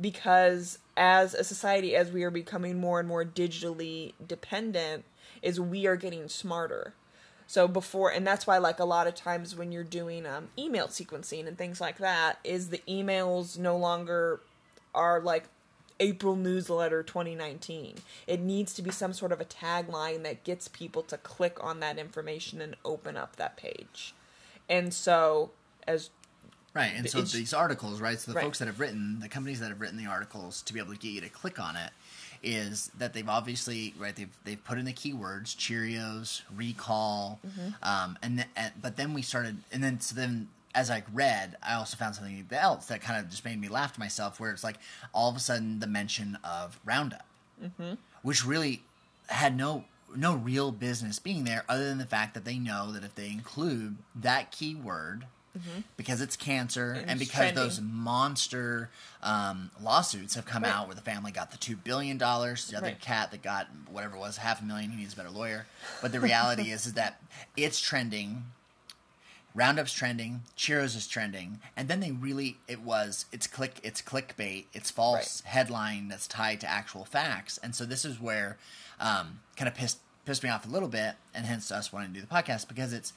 because 0.00 0.78
as 0.96 1.34
a 1.34 1.44
society 1.44 1.94
as 1.94 2.10
we 2.10 2.22
are 2.22 2.30
becoming 2.30 2.80
more 2.80 2.98
and 2.98 3.08
more 3.08 3.24
digitally 3.24 4.12
dependent 4.26 5.04
is 5.42 5.60
we 5.60 5.86
are 5.86 5.96
getting 5.96 6.28
smarter 6.28 6.94
So 7.52 7.68
before, 7.68 8.10
and 8.10 8.26
that's 8.26 8.46
why, 8.46 8.56
like 8.56 8.78
a 8.78 8.84
lot 8.86 9.06
of 9.06 9.14
times 9.14 9.54
when 9.54 9.72
you're 9.72 9.84
doing 9.84 10.24
um, 10.24 10.48
email 10.58 10.86
sequencing 10.86 11.46
and 11.46 11.58
things 11.58 11.82
like 11.82 11.98
that, 11.98 12.38
is 12.44 12.70
the 12.70 12.80
emails 12.88 13.58
no 13.58 13.76
longer 13.76 14.40
are 14.94 15.20
like 15.20 15.44
April 16.00 16.34
newsletter 16.34 17.02
2019. 17.02 17.96
It 18.26 18.40
needs 18.40 18.72
to 18.72 18.80
be 18.80 18.90
some 18.90 19.12
sort 19.12 19.32
of 19.32 19.40
a 19.42 19.44
tagline 19.44 20.22
that 20.22 20.44
gets 20.44 20.66
people 20.68 21.02
to 21.02 21.18
click 21.18 21.62
on 21.62 21.80
that 21.80 21.98
information 21.98 22.62
and 22.62 22.74
open 22.86 23.18
up 23.18 23.36
that 23.36 23.58
page. 23.58 24.14
And 24.66 24.94
so, 24.94 25.50
as 25.86 26.08
Right, 26.72 26.92
and 26.96 27.10
so 27.10 27.20
these 27.20 27.52
articles, 27.52 28.00
right? 28.00 28.18
So 28.18 28.30
the 28.30 28.36
Right. 28.36 28.44
folks 28.44 28.60
that 28.60 28.66
have 28.66 28.80
written, 28.80 29.20
the 29.20 29.28
companies 29.28 29.60
that 29.60 29.68
have 29.68 29.82
written 29.82 29.98
the 29.98 30.06
articles 30.06 30.62
to 30.62 30.72
be 30.72 30.80
able 30.80 30.94
to 30.94 30.98
get 30.98 31.10
you 31.10 31.20
to 31.20 31.28
click 31.28 31.58
on 31.58 31.76
it, 31.76 31.92
is 32.42 32.90
that 32.98 33.12
they've 33.12 33.28
obviously 33.28 33.94
right 33.98 34.14
they've 34.16 34.36
they've 34.44 34.64
put 34.64 34.78
in 34.78 34.84
the 34.84 34.92
keywords 34.92 35.54
Cheerios, 35.56 36.42
recall, 36.54 37.40
Mm-hmm. 37.46 37.68
um, 37.82 38.18
and, 38.22 38.36
th- 38.38 38.48
and 38.56 38.72
but 38.80 38.96
then 38.96 39.14
we 39.14 39.22
started, 39.22 39.56
and 39.72 39.82
then 39.82 40.00
so 40.00 40.14
then 40.14 40.48
as 40.74 40.90
I 40.90 41.02
read, 41.12 41.56
I 41.62 41.74
also 41.74 41.96
found 41.98 42.14
something 42.14 42.46
else 42.50 42.86
that 42.86 43.02
kind 43.02 43.22
of 43.22 43.30
just 43.30 43.44
made 43.44 43.60
me 43.60 43.68
laugh 43.68 43.92
to 43.94 44.00
myself, 44.00 44.40
where 44.40 44.50
it's 44.52 44.64
like 44.64 44.78
all 45.12 45.28
of 45.28 45.36
a 45.36 45.40
sudden 45.40 45.80
the 45.80 45.86
mention 45.86 46.38
of 46.42 46.78
Roundup, 46.84 47.26
Mm-hmm. 47.62 47.94
which 48.22 48.44
really 48.44 48.82
had 49.26 49.56
no 49.56 49.84
no 50.16 50.34
real 50.34 50.72
business 50.72 51.18
being 51.18 51.44
there, 51.44 51.64
other 51.68 51.88
than 51.88 51.98
the 51.98 52.06
fact 52.06 52.34
that 52.34 52.44
they 52.44 52.58
know 52.58 52.92
that 52.92 53.02
if 53.04 53.14
they 53.14 53.28
include 53.30 53.96
that 54.14 54.50
keyword 54.50 55.24
because 55.96 56.20
it's 56.20 56.36
cancer 56.36 56.92
and, 56.92 57.10
it's 57.10 57.18
because 57.20 57.36
trending. 57.36 57.54
those 57.56 57.80
monster 57.80 58.90
um, 59.22 59.70
lawsuits 59.80 60.34
have 60.34 60.44
come 60.46 60.62
Right. 60.62 60.72
out 60.72 60.86
where 60.86 60.94
the 60.94 61.02
family 61.02 61.30
got 61.32 61.50
the 61.50 61.58
two 61.58 61.76
billion 61.76 62.18
dollars, 62.18 62.66
the 62.68 62.76
other 62.76 62.86
Right. 62.88 63.00
cat 63.00 63.30
that 63.32 63.42
got 63.42 63.68
whatever 63.90 64.16
it 64.16 64.20
was 64.20 64.38
half 64.38 64.60
a 64.62 64.64
million. 64.64 64.90
He 64.90 64.96
needs 64.96 65.12
a 65.12 65.16
better 65.16 65.30
lawyer. 65.30 65.66
But 66.00 66.12
the 66.12 66.20
reality 66.20 66.70
is, 66.72 66.86
is 66.86 66.94
that 66.94 67.20
it's 67.56 67.80
trending. 67.80 68.44
Roundup's 69.54 69.92
trending, 69.92 70.44
Cheerios 70.56 70.96
is 70.96 71.06
trending, 71.06 71.60
and 71.76 71.86
then 71.86 72.00
they 72.00 72.10
really 72.10 72.56
it 72.66 72.80
was 72.80 73.26
it's 73.32 73.46
click 73.46 73.80
it's 73.82 74.00
clickbait, 74.00 74.64
it's 74.72 74.90
false 74.90 75.42
headline 75.44 76.08
that's 76.08 76.26
tied 76.26 76.58
to 76.62 76.70
actual 76.70 77.04
facts, 77.04 77.58
and 77.62 77.74
so 77.74 77.84
this 77.84 78.06
is 78.06 78.18
where 78.18 78.56
um, 78.98 79.40
kind 79.58 79.68
of 79.68 79.74
pissed 79.74 79.98
pissed 80.24 80.42
me 80.42 80.48
off 80.48 80.64
a 80.66 80.70
little 80.70 80.88
bit, 80.88 81.16
and 81.34 81.44
hence 81.44 81.70
us 81.70 81.92
wanting 81.92 82.14
to 82.14 82.20
do 82.20 82.20
the 82.22 82.26
podcast 82.34 82.66
because 82.66 82.94
it's 82.94 83.12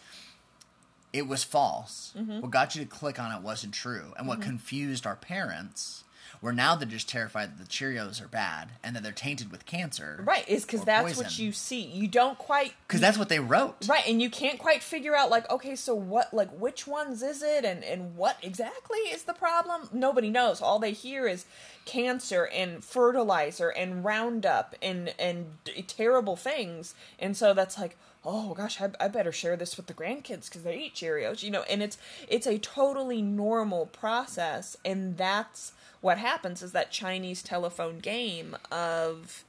it 1.15 1.27
was 1.27 1.43
false. 1.43 2.13
Mm-hmm. 2.17 2.41
What 2.41 2.51
got 2.51 2.75
you 2.75 2.84
to 2.84 2.89
click 2.89 3.19
on 3.19 3.31
it 3.31 3.41
wasn't 3.41 3.74
true, 3.74 4.13
and 4.17 4.27
what 4.27 4.41
confused 4.41 5.07
our 5.07 5.15
parents 5.15 6.03
were 6.41 6.51
now 6.51 6.75
they're 6.75 6.88
just 6.88 7.07
terrified 7.07 7.57
that 7.57 7.63
the 7.63 7.69
Cheerios 7.69 8.22
are 8.22 8.27
bad 8.27 8.72
and 8.84 8.95
that 8.95 9.01
they're 9.01 9.13
tainted 9.13 9.50
with 9.51 9.65
cancer, 9.65 10.22
right 10.25 10.48
is 10.50 10.65
because 10.65 10.84
that's 10.84 11.17
what 11.17 11.39
you 11.39 11.53
see. 11.53 11.81
You 11.81 12.10
don't 12.10 12.38
quite 12.38 12.74
because 12.88 13.00
that's 13.00 13.17
what 13.17 13.29
they 13.29 13.39
wrote. 13.39 13.88
Right, 13.88 14.05
and 14.05 14.22
you 14.22 14.29
can't 14.29 14.60
quite 14.60 14.84
figure 14.84 15.15
out 15.15 15.29
like, 15.29 15.50
okay, 15.50 15.75
so 15.75 15.95
what 15.95 16.34
like 16.34 16.51
which 16.51 16.86
ones 16.86 17.24
is 17.24 17.41
it 17.41 17.63
and 17.63 17.84
and 17.84 18.17
what 18.17 18.38
exactly 18.41 19.00
is 19.00 19.24
the 19.24 19.34
problem? 19.34 19.89
Nobody 19.93 20.29
knows. 20.29 20.62
All 20.62 20.79
they 20.79 20.91
hear 20.91 21.27
is 21.27 21.45
cancer 21.86 22.50
and 22.53 22.84
fertilizer 22.84 23.69
and 23.69 24.03
roundup 24.03 24.75
and 24.81 25.13
and 25.17 25.45
terrible 25.88 26.36
things. 26.36 26.93
And 27.17 27.38
so 27.38 27.53
that's 27.53 27.79
like, 27.79 27.98
oh 28.25 28.53
gosh, 28.53 28.82
I, 28.82 28.89
I 29.00 29.08
better 29.08 29.32
share 29.32 29.55
this 29.55 29.77
with 29.77 29.88
the 29.88 29.94
grandkids 29.94 30.50
cuz 30.50 30.63
they 30.63 30.77
eat 30.77 30.96
Cheerios, 30.96 31.44
you 31.44 31.51
know, 31.51 31.63
and 31.63 31.84
it's 31.84 31.98
it's 32.27 32.48
a 32.48 32.58
totally 32.58 33.22
normal 33.22 33.86
process 33.86 34.75
and 34.84 35.17
that's 35.17 35.74
what 36.01 36.17
happens 36.17 36.62
is 36.62 36.72
that 36.74 36.91
Chinese 36.91 37.41
telephone 37.44 38.00
game 38.00 38.58
of 38.72 39.44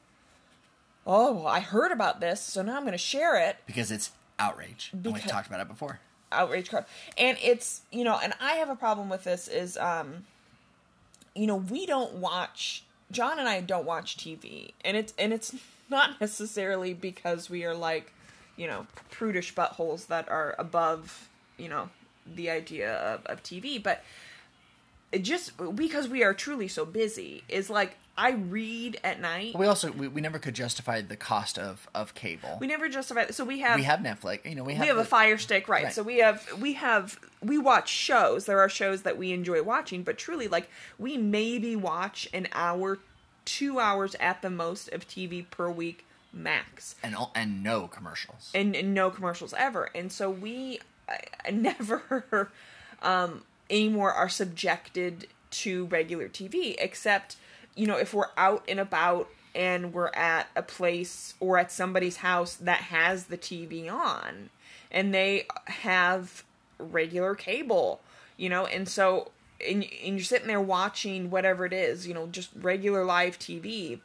oh, 1.06 1.46
I 1.46 1.60
heard 1.60 1.92
about 1.92 2.20
this, 2.20 2.40
so 2.40 2.62
now 2.62 2.76
I'm 2.76 2.82
going 2.82 2.92
to 2.92 2.98
share 2.98 3.36
it 3.36 3.58
because 3.66 3.90
it's 3.92 4.10
outrage. 4.38 4.90
and 4.92 5.04
we've 5.04 5.24
talked 5.24 5.46
about 5.46 5.60
it 5.60 5.68
before. 5.68 6.00
outrage 6.32 6.68
card 6.68 6.84
and 7.16 7.38
it's 7.40 7.82
you 7.92 8.02
know 8.02 8.18
and 8.22 8.34
i 8.40 8.54
have 8.54 8.68
a 8.68 8.74
problem 8.74 9.08
with 9.08 9.22
this 9.24 9.46
is 9.46 9.76
um 9.78 10.24
you 11.36 11.46
know 11.46 11.54
we 11.56 11.86
don't 11.86 12.14
watch 12.14 12.82
john 13.12 13.38
and 13.38 13.48
i 13.48 13.60
don't 13.60 13.86
watch 13.86 14.16
tv 14.16 14.72
and 14.84 14.96
it's 14.96 15.14
and 15.16 15.32
it's 15.32 15.54
not 15.88 16.20
necessarily 16.20 16.92
because 16.92 17.48
we 17.48 17.64
are 17.64 17.74
like 17.74 18.12
you 18.56 18.66
know 18.66 18.86
prudish 19.10 19.54
buttholes 19.54 20.06
that 20.06 20.28
are 20.28 20.54
above 20.58 21.28
you 21.58 21.68
know 21.68 21.88
the 22.26 22.50
idea 22.50 22.96
of, 22.96 23.24
of 23.26 23.42
tv 23.42 23.82
but 23.82 24.02
it 25.12 25.22
just 25.22 25.52
because 25.76 26.08
we 26.08 26.24
are 26.24 26.34
truly 26.34 26.66
so 26.68 26.84
busy 26.84 27.44
is 27.48 27.70
like 27.70 27.96
i 28.18 28.30
read 28.32 28.98
at 29.04 29.20
night 29.20 29.54
We 29.54 29.66
also 29.66 29.92
we, 29.92 30.08
we 30.08 30.20
never 30.20 30.38
could 30.38 30.54
justify 30.54 31.00
the 31.02 31.16
cost 31.16 31.58
of 31.58 31.86
of 31.94 32.14
cable. 32.14 32.56
we 32.60 32.66
never 32.66 32.88
justify 32.88 33.30
so 33.30 33.44
we 33.44 33.60
have 33.60 33.76
we 33.76 33.84
have 33.84 34.00
Netflix. 34.00 34.44
You 34.48 34.56
know, 34.56 34.64
we 34.64 34.74
have 34.74 34.82
we 34.82 34.88
have 34.88 34.96
a 34.96 35.04
fire 35.04 35.38
stick 35.38 35.68
right. 35.68 35.84
Right. 35.84 35.92
so 35.92 36.02
we 36.02 36.18
have 36.18 36.48
we 36.60 36.72
have 36.72 37.20
we 37.42 37.58
watch 37.58 37.88
shows 37.90 38.46
there 38.46 38.58
are 38.58 38.68
shows 38.68 39.02
that 39.02 39.16
we 39.18 39.32
enjoy 39.32 39.62
watching 39.62 40.02
but 40.02 40.16
truly 40.18 40.48
like 40.48 40.68
we 40.98 41.16
maybe 41.18 41.76
watch 41.76 42.26
an 42.32 42.48
hour 42.52 42.98
two 43.44 43.78
hours 43.78 44.16
at 44.18 44.40
the 44.42 44.50
most 44.50 44.88
of 44.92 45.06
tv 45.06 45.48
per 45.50 45.70
week 45.70 46.05
max. 46.36 46.94
And 47.02 47.14
all- 47.16 47.32
and 47.34 47.62
no 47.62 47.88
commercials. 47.88 48.50
and, 48.54 48.76
and 48.76 48.94
no 48.94 49.10
commercials 49.10 49.54
ever. 49.56 49.90
And 49.94 50.12
so 50.12 50.30
we 50.30 50.80
I, 51.08 51.20
I 51.46 51.50
never 51.52 52.50
um 53.02 53.42
anymore 53.70 54.12
are 54.12 54.28
subjected 54.28 55.26
to 55.50 55.86
regular 55.86 56.28
tv 56.28 56.74
except 56.78 57.36
you 57.74 57.86
know 57.86 57.96
if 57.96 58.12
we're 58.14 58.30
out 58.36 58.64
and 58.68 58.78
about 58.80 59.28
and 59.54 59.92
we're 59.92 60.10
at 60.14 60.48
a 60.54 60.62
place 60.62 61.34
or 61.40 61.58
at 61.58 61.72
somebody's 61.72 62.18
house 62.18 62.54
that 62.56 62.78
has 62.82 63.24
the 63.26 63.38
tv 63.38 63.90
on 63.90 64.50
and 64.90 65.12
they 65.14 65.46
have 65.66 66.44
regular 66.78 67.34
cable 67.34 68.00
you 68.36 68.48
know? 68.50 68.66
And 68.66 68.86
so 68.88 69.30
and, 69.66 69.82
and 70.04 70.16
you're 70.16 70.20
sitting 70.24 70.48
there 70.48 70.60
watching 70.60 71.30
whatever 71.30 71.64
it 71.64 71.72
is 71.72 72.06
you 72.06 72.14
know 72.14 72.26
just 72.26 72.50
regular 72.60 73.04
live 73.04 73.38
tv 73.38 74.00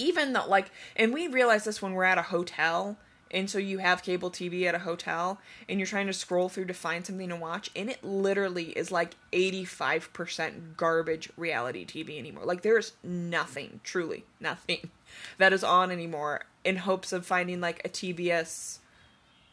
even 0.00 0.32
though 0.32 0.46
like 0.46 0.70
and 0.96 1.12
we 1.12 1.28
realize 1.28 1.64
this 1.64 1.82
when 1.82 1.92
we're 1.92 2.04
at 2.04 2.18
a 2.18 2.22
hotel 2.22 2.96
and 3.30 3.48
so 3.48 3.58
you 3.58 3.78
have 3.78 4.02
cable 4.02 4.30
TV 4.30 4.64
at 4.64 4.74
a 4.74 4.80
hotel 4.80 5.38
and 5.68 5.78
you're 5.78 5.86
trying 5.86 6.08
to 6.08 6.12
scroll 6.12 6.48
through 6.48 6.64
to 6.64 6.74
find 6.74 7.06
something 7.06 7.28
to 7.28 7.36
watch 7.36 7.70
and 7.76 7.88
it 7.88 8.02
literally 8.02 8.70
is 8.70 8.90
like 8.90 9.14
85% 9.32 10.76
garbage 10.76 11.30
reality 11.36 11.86
TV 11.86 12.18
anymore. 12.18 12.44
Like 12.44 12.62
there's 12.62 12.94
nothing, 13.04 13.80
truly 13.84 14.24
nothing 14.40 14.90
that 15.38 15.52
is 15.52 15.62
on 15.62 15.92
anymore 15.92 16.42
in 16.64 16.76
hopes 16.76 17.12
of 17.12 17.24
finding 17.24 17.60
like 17.60 17.80
a 17.84 17.88
TBS 17.88 18.78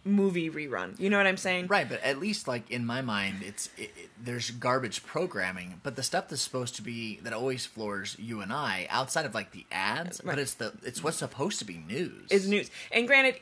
movie 0.08 0.50
rerun. 0.50 1.00
You 1.00 1.10
know 1.10 1.18
what 1.18 1.28
I'm 1.28 1.38
saying? 1.38 1.68
Right, 1.68 1.88
but 1.88 2.02
at 2.04 2.20
least 2.20 2.48
like 2.48 2.70
in 2.72 2.86
my 2.86 3.02
mind, 3.02 3.38
it's 3.46 3.70
it, 3.78 3.92
it, 3.96 4.10
there's 4.24 4.50
garbage 4.52 5.06
programming, 5.06 5.80
but 5.84 5.96
the 5.96 6.04
stuff 6.04 6.30
that's 6.30 6.42
supposed 6.42 6.76
to 6.78 6.82
be 6.82 7.20
that 7.24 7.34
always 7.34 7.66
floors 7.66 8.16
you 8.20 8.42
and 8.42 8.52
I 8.52 8.88
outside 8.90 9.26
of 9.26 9.34
like 9.36 9.52
the 9.52 9.66
ads, 9.72 10.22
Right. 10.24 10.36
but 10.36 10.40
it's 10.40 10.54
the 10.56 10.74
it's 10.84 11.04
what's 11.04 11.18
supposed 11.18 11.60
to 11.60 11.66
be 11.66 11.78
news. 11.88 12.32
is 12.32 12.48
news. 12.50 12.70
And 12.92 13.06
granted, 13.08 13.36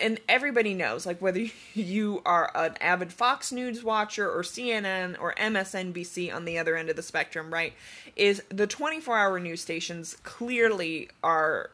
and 0.00 0.18
everybody 0.28 0.74
knows, 0.74 1.06
like 1.06 1.22
whether 1.22 1.44
you 1.74 2.20
are 2.26 2.50
an 2.56 2.74
avid 2.80 3.12
Fox 3.12 3.52
News 3.52 3.84
watcher 3.84 4.28
or 4.28 4.42
CNN 4.42 5.16
or 5.20 5.34
MSNBC 5.34 6.34
on 6.34 6.44
the 6.44 6.58
other 6.58 6.76
end 6.76 6.88
of 6.88 6.96
the 6.96 7.02
spectrum, 7.02 7.52
right? 7.52 7.72
Is 8.16 8.42
the 8.48 8.66
24 8.66 9.16
hour 9.16 9.38
news 9.38 9.60
stations 9.60 10.16
clearly 10.24 11.10
are 11.22 11.70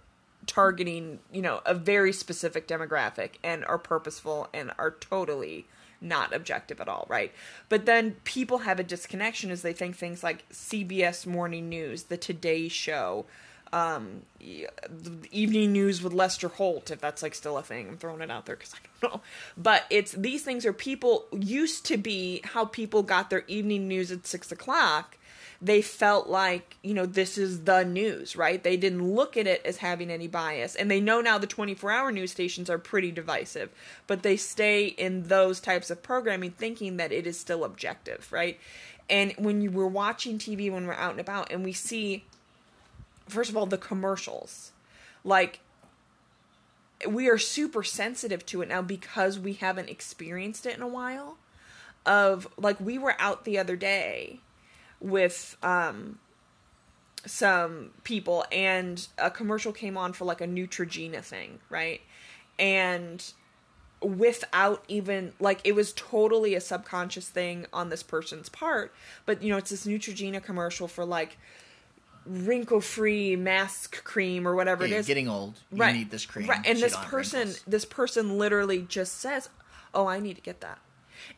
targeting, 0.49 1.21
you 1.33 1.43
know, 1.43 1.61
a 1.65 1.75
very 1.75 2.13
specific 2.13 2.67
demographic 2.67 3.35
and 3.45 3.65
are 3.67 3.79
purposeful 3.79 4.49
and 4.53 4.73
are 4.79 4.91
totally 4.91 5.67
not 6.01 6.35
objective 6.35 6.81
at 6.81 6.89
all, 6.89 7.07
right? 7.09 7.33
But 7.69 7.87
then 7.87 8.17
people 8.25 8.59
have 8.59 8.81
a 8.81 8.85
disconnection 8.85 9.51
as 9.51 9.63
they 9.63 9.73
think 9.73 9.97
things 9.97 10.23
like 10.25 10.49
CBS 10.51 11.27
Morning 11.27 11.69
News, 11.69 12.05
The 12.05 12.17
Today 12.17 12.69
Show, 12.69 13.27
um, 13.73 14.23
the 14.39 15.29
evening 15.31 15.73
news 15.73 16.03
with 16.03 16.13
Lester 16.13 16.49
Holt, 16.49 16.91
if 16.91 17.01
that's 17.01 17.23
like 17.23 17.35
still 17.35 17.59
a 17.59 17.63
thing. 17.63 17.89
I'm 17.89 17.97
throwing 17.99 18.23
it 18.23 18.31
out 18.31 18.47
there 18.47 18.57
because 18.57 18.75
I 18.75 18.79
don't 19.01 19.13
know. 19.13 19.21
But 19.57 19.85
it's 19.91 20.13
these 20.13 20.43
things 20.43 20.65
are 20.65 20.73
people 20.73 21.27
used 21.33 21.85
to 21.87 21.97
be 21.99 22.41
how 22.45 22.65
people 22.65 23.03
got 23.03 23.29
their 23.31 23.45
evening 23.47 23.87
news 23.87 24.11
at 24.11 24.27
six 24.27 24.51
o'clock. 24.51 25.18
They 25.61 25.83
felt 25.83 26.29
like, 26.29 26.77
you 26.85 26.95
know, 26.95 27.05
this 27.05 27.37
is 27.37 27.65
the 27.65 27.85
news, 27.85 28.37
right? 28.37 28.63
They 28.63 28.77
didn't 28.77 29.13
look 29.13 29.37
at 29.37 29.49
it 29.49 29.61
as 29.65 29.79
having 29.79 30.09
any 30.09 30.29
bias. 30.29 30.77
And 30.77 30.89
they 30.89 31.01
know 31.01 31.21
now 31.21 31.37
the 31.37 31.49
24 31.49 31.91
hour 31.91 32.13
news 32.13 32.31
stations 32.31 32.71
are 32.71 32.79
pretty 32.79 33.11
divisive, 33.11 33.71
but 34.07 34.23
they 34.23 34.37
stay 34.37 34.87
in 34.87 35.25
those 35.25 35.59
types 35.59 35.91
of 35.91 36.03
programming 36.03 36.53
thinking 36.53 36.97
that 36.99 37.11
it 37.11 37.27
is 37.27 37.41
still 37.41 37.65
objective, 37.65 38.31
right? 38.31 38.59
And 39.11 39.35
when 39.37 39.61
you 39.61 39.71
were 39.71 39.89
watching 39.89 40.39
TV 40.39 40.71
when 40.71 40.87
we're 40.87 40.93
out 40.93 41.13
and 41.13 41.21
about 41.21 41.51
and 41.51 41.65
we 41.65 41.73
see 41.73 42.25
first 43.27 43.51
of 43.51 43.57
all 43.57 43.67
the 43.67 43.79
commercials 43.79 44.73
like 45.25 45.61
we 47.07 47.29
are 47.29 47.39
super 47.39 47.83
sensitive 47.83 48.45
to 48.47 48.63
it 48.63 48.69
now 48.69 48.83
because 48.83 49.39
we 49.39 49.53
haven't 49.55 49.89
experienced 49.89 50.67
it 50.67 50.77
in 50.77 50.83
a 50.83 50.89
while 50.89 51.37
of 52.05 52.49
like 52.57 52.81
we 52.81 52.99
were 52.99 53.15
out 53.19 53.45
the 53.45 53.59
other 53.59 53.77
day 53.77 54.41
with 55.01 55.57
um 55.63 56.19
some 57.27 57.91
people 58.05 58.45
and 58.53 59.07
a 59.19 59.31
commercial 59.31 59.73
came 59.73 59.97
on 59.99 60.13
for 60.13 60.25
like 60.25 60.41
a 60.41 60.47
Neutrogena 60.47 61.23
thing, 61.23 61.59
right? 61.69 62.01
And 62.59 63.25
without 64.01 64.85
even 64.89 65.33
like 65.41 65.61
it 65.65 65.73
was 65.75 65.93
totally 65.95 66.55
a 66.55 66.61
subconscious 66.61 67.29
thing 67.29 67.67
on 67.73 67.89
this 67.89 68.01
person's 68.05 68.49
part 68.49 68.95
but 69.27 69.43
you 69.43 69.51
know 69.51 69.57
it's 69.57 69.71
this 69.71 69.87
neutrogena 69.87 70.41
commercial 70.41 70.87
for 70.87 71.05
like 71.05 71.37
wrinkle 72.25 72.81
free 72.81 73.35
mask 73.35 74.05
cream 74.05 74.47
or 74.47 74.55
whatever 74.55 74.87
Yeah, 74.87 74.93
it 74.93 74.95
you're 74.99 75.03
getting 75.03 75.29
old. 75.29 75.59
You 75.73 75.79
right 75.83 75.97
need 75.97 76.13
this 76.13 76.27
cream. 76.27 76.47
right 76.49 76.65
and 76.65 76.79
this 76.79 76.95
person 76.97 77.53
this 77.67 77.85
person 77.85 78.39
literally 78.39 78.83
just 78.83 79.19
says 79.19 79.49
oh 79.93 80.07
i 80.07 80.21
need 80.21 80.37
to 80.37 80.43
get 80.43 80.61
that 80.61 80.79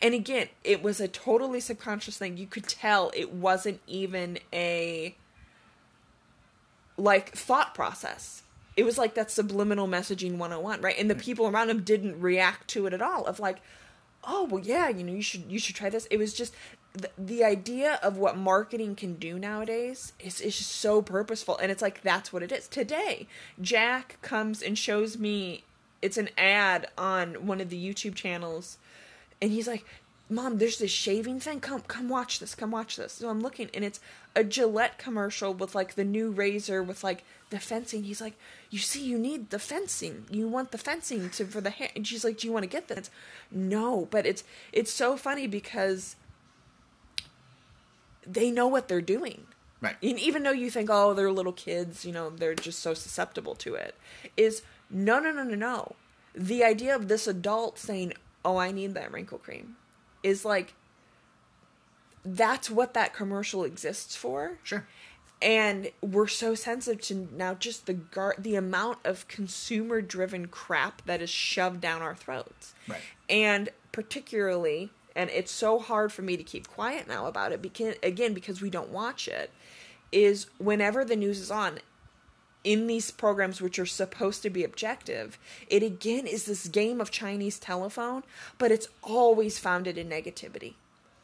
and 0.01 0.15
again 0.15 0.49
it 0.65 0.83
was 0.83 1.01
a 1.01 1.09
totally 1.09 1.61
subconscious 1.61 2.19
thing. 2.19 2.37
You 2.37 2.47
could 2.47 2.67
tell 2.67 3.11
it 3.15 3.33
wasn't 3.33 3.81
even 3.87 4.39
a 4.53 5.17
like 6.97 7.33
thought 7.33 7.75
process. 7.75 8.43
It 8.77 8.85
was 8.85 8.99
like 8.99 9.15
that 9.15 9.31
subliminal 9.31 9.89
messaging 9.89 10.39
101 10.39 10.81
right? 10.81 10.97
And 10.99 11.11
the 11.11 11.15
people 11.15 11.47
around 11.47 11.71
him 11.71 11.83
didn't 11.83 12.21
react 12.21 12.69
to 12.69 12.87
it 12.87 12.93
at 12.93 13.03
all 13.03 13.27
of 13.27 13.41
like 13.41 13.59
oh 14.25 14.45
well 14.45 14.63
yeah 14.63 14.89
you 14.91 15.03
know 15.03 15.15
you 15.15 15.23
should 15.23 15.51
you 15.51 15.59
should 15.59 15.77
try 15.77 15.91
this. 15.91 16.07
It 16.07 16.19
was 16.19 16.35
just 16.35 16.55
the, 16.93 17.11
the 17.17 17.45
idea 17.45 18.01
of 18.03 18.17
what 18.17 18.37
marketing 18.37 18.97
can 18.97 19.15
do 19.15 19.39
nowadays 19.39 20.13
is, 20.19 20.41
is 20.41 20.59
just 20.59 20.73
so 20.73 21.01
purposeful. 21.01 21.57
And 21.59 21.71
it's 21.71 21.83
like 21.83 22.03
that's 22.03 22.33
what 22.33 22.43
it 22.43 22.53
is. 22.53 22.69
Today 22.69 23.27
jack 23.61 24.19
comes 24.23 24.63
and 24.63 24.77
shows 24.77 25.19
me 25.19 25.65
it's 26.03 26.17
an 26.17 26.29
ad 26.37 26.89
on 26.97 27.47
one 27.47 27.61
of 27.61 27.71
the 27.71 27.93
youtube 27.93 28.15
channels 28.15 28.79
and 29.41 29.51
he's 29.51 29.69
like 29.69 29.85
mom 30.31 30.59
there's 30.59 30.79
this 30.79 30.91
shaving 30.91 31.41
thing. 31.41 31.61
Come 31.61 31.83
come 31.83 32.09
watch 32.09 32.39
this 32.39 32.55
come 32.55 32.71
watch 32.71 32.97
this. 32.97 33.15
So 33.15 33.29
i'm 33.29 33.41
looking 33.41 33.69
and 33.75 33.85
it's 33.85 34.01
a 34.35 34.45
gillette 34.45 34.97
commercial 34.97 35.53
with 35.53 35.75
like 35.75 35.95
the 35.95 36.05
new 36.05 36.31
razor 36.31 36.83
with 36.83 37.03
like 37.03 37.25
the 37.51 37.59
fencing. 37.59 38.05
He's 38.05 38.21
like 38.21 38.35
you 38.71 38.79
see 38.79 39.05
you 39.05 39.19
need 39.19 39.51
the 39.51 39.59
fencing. 39.59 40.27
You 40.31 40.49
want 40.49 40.71
the 40.71 40.79
fencing 40.79 41.31
to 41.31 41.45
for 41.45 41.61
the 41.61 41.71
hair 41.71 41.91
and 41.97 42.07
she's 42.07 42.25
like 42.25 42.39
do 42.39 42.47
you 42.47 42.53
want 42.53 42.63
to 42.63 42.69
get 42.69 42.89
this? 42.89 43.11
No 43.51 44.09
but 44.11 44.25
it's 44.25 44.45
it's 44.73 44.93
so 44.93 45.17
funny 45.17 45.47
because 45.47 46.17
they 48.27 48.51
know 48.51 48.69
what 48.69 48.89
they're 48.89 49.01
doing. 49.01 49.47
Right. 49.83 49.97
and 50.03 50.19
even 50.19 50.43
though 50.43 50.51
you 50.51 50.71
think 50.71 50.91
oh 50.93 51.15
they're 51.15 51.33
little 51.33 51.55
kids 51.55 52.05
you 52.05 52.13
know 52.13 52.29
they're 52.29 52.55
just 52.55 52.81
so 52.81 52.93
susceptible 52.93 53.55
to 53.57 53.77
it 53.77 53.95
is 54.37 54.63
no 54.91 55.19
no 55.19 55.33
no 55.33 55.43
no 55.43 55.55
no. 55.55 55.97
The 56.35 56.63
idea 56.63 56.95
of 56.95 57.09
this 57.09 57.27
adult 57.27 57.79
saying 57.79 58.13
oh 58.45 58.57
i 58.57 58.71
need 58.73 58.95
that 58.95 59.11
wrinkle 59.13 59.39
cream 59.39 59.77
is 60.23 60.45
like 60.45 60.75
that's 62.25 62.71
what 62.71 62.95
that 62.95 63.15
commercial 63.15 63.65
exists 63.65 64.15
for 64.15 64.59
Sure. 64.63 64.87
and 65.41 65.91
we're 66.03 66.27
so 66.27 66.55
sensitive 66.55 67.01
to 67.03 67.29
now 67.35 67.55
just 67.55 67.87
the 67.87 67.95
gar- 67.95 68.35
the 68.39 68.57
amount 68.57 68.99
of 69.05 69.27
consumer 69.29 70.01
driven 70.03 70.47
crap 70.49 71.03
that 71.07 71.23
is 71.23 71.31
shoved 71.31 71.81
down 71.81 72.03
our 72.03 72.15
throats 72.15 72.75
Right. 72.87 73.01
and 73.29 73.71
particularly 73.93 74.91
and 75.17 75.31
it's 75.31 75.51
so 75.51 75.79
hard 75.79 76.13
for 76.13 76.23
me 76.23 76.37
to 76.37 76.43
keep 76.45 76.69
quiet 76.69 77.09
now 77.09 77.27
about 77.27 77.53
it 77.53 77.63
because 77.63 77.97
again 78.03 78.35
because 78.35 78.61
we 78.61 78.71
don't 78.71 78.91
watch 78.91 79.27
it 79.29 79.51
is 80.13 80.47
whenever 80.59 81.05
the 81.05 81.17
news 81.17 81.39
is 81.41 81.51
on 81.51 81.79
in 82.63 82.87
these 82.87 83.11
programs 83.11 83.61
which 83.61 83.79
are 83.79 83.87
supposed 83.87 84.43
to 84.43 84.51
be 84.51 84.65
objective 84.65 85.39
it 85.69 85.83
again 85.83 86.27
is 86.27 86.45
this 86.45 86.69
game 86.69 87.01
of 87.01 87.11
chinese 87.11 87.59
telephone 87.59 88.23
but 88.59 88.71
it's 88.71 88.89
always 89.03 89.59
founded 89.59 89.99
in 89.99 90.09
negativity. 90.09 90.75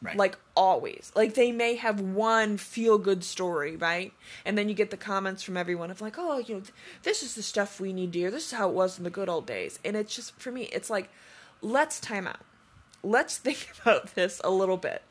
Right. 0.02 0.16
like 0.16 0.36
always. 0.54 1.10
Like 1.16 1.34
they 1.34 1.52
may 1.52 1.76
have 1.76 2.00
one 2.02 2.58
feel 2.58 2.98
good 2.98 3.24
story 3.24 3.76
right? 3.76 4.12
And 4.44 4.56
then 4.56 4.68
you 4.68 4.74
get 4.74 4.90
the 4.90 4.96
comments 4.96 5.42
from 5.42 5.56
everyone 5.56 5.90
of 5.90 6.02
like 6.02 6.16
oh 6.18 6.38
you 6.38 6.54
know 6.54 6.60
th- 6.60 6.74
this 7.02 7.22
is 7.22 7.34
the 7.34 7.42
stuff 7.42 7.80
we 7.80 7.94
need 7.94 8.12
to 8.12 8.18
hear. 8.18 8.30
This 8.30 8.46
is 8.46 8.58
how 8.58 8.68
it 8.68 8.74
was 8.74 8.98
in 8.98 9.04
the 9.04 9.10
good 9.10 9.30
old 9.30 9.46
days. 9.46 9.78
And 9.84 9.96
it's 9.96 10.14
just 10.14 10.38
for 10.38 10.52
me 10.52 10.64
it's 10.64 10.90
like 10.90 11.08
let's 11.62 11.98
time 11.98 12.26
out. 12.26 12.40
Let's 13.02 13.38
think 13.46 13.72
about 13.80 14.14
this 14.14 14.40
a 14.44 14.50
little 14.50 14.76
bit 14.76 15.02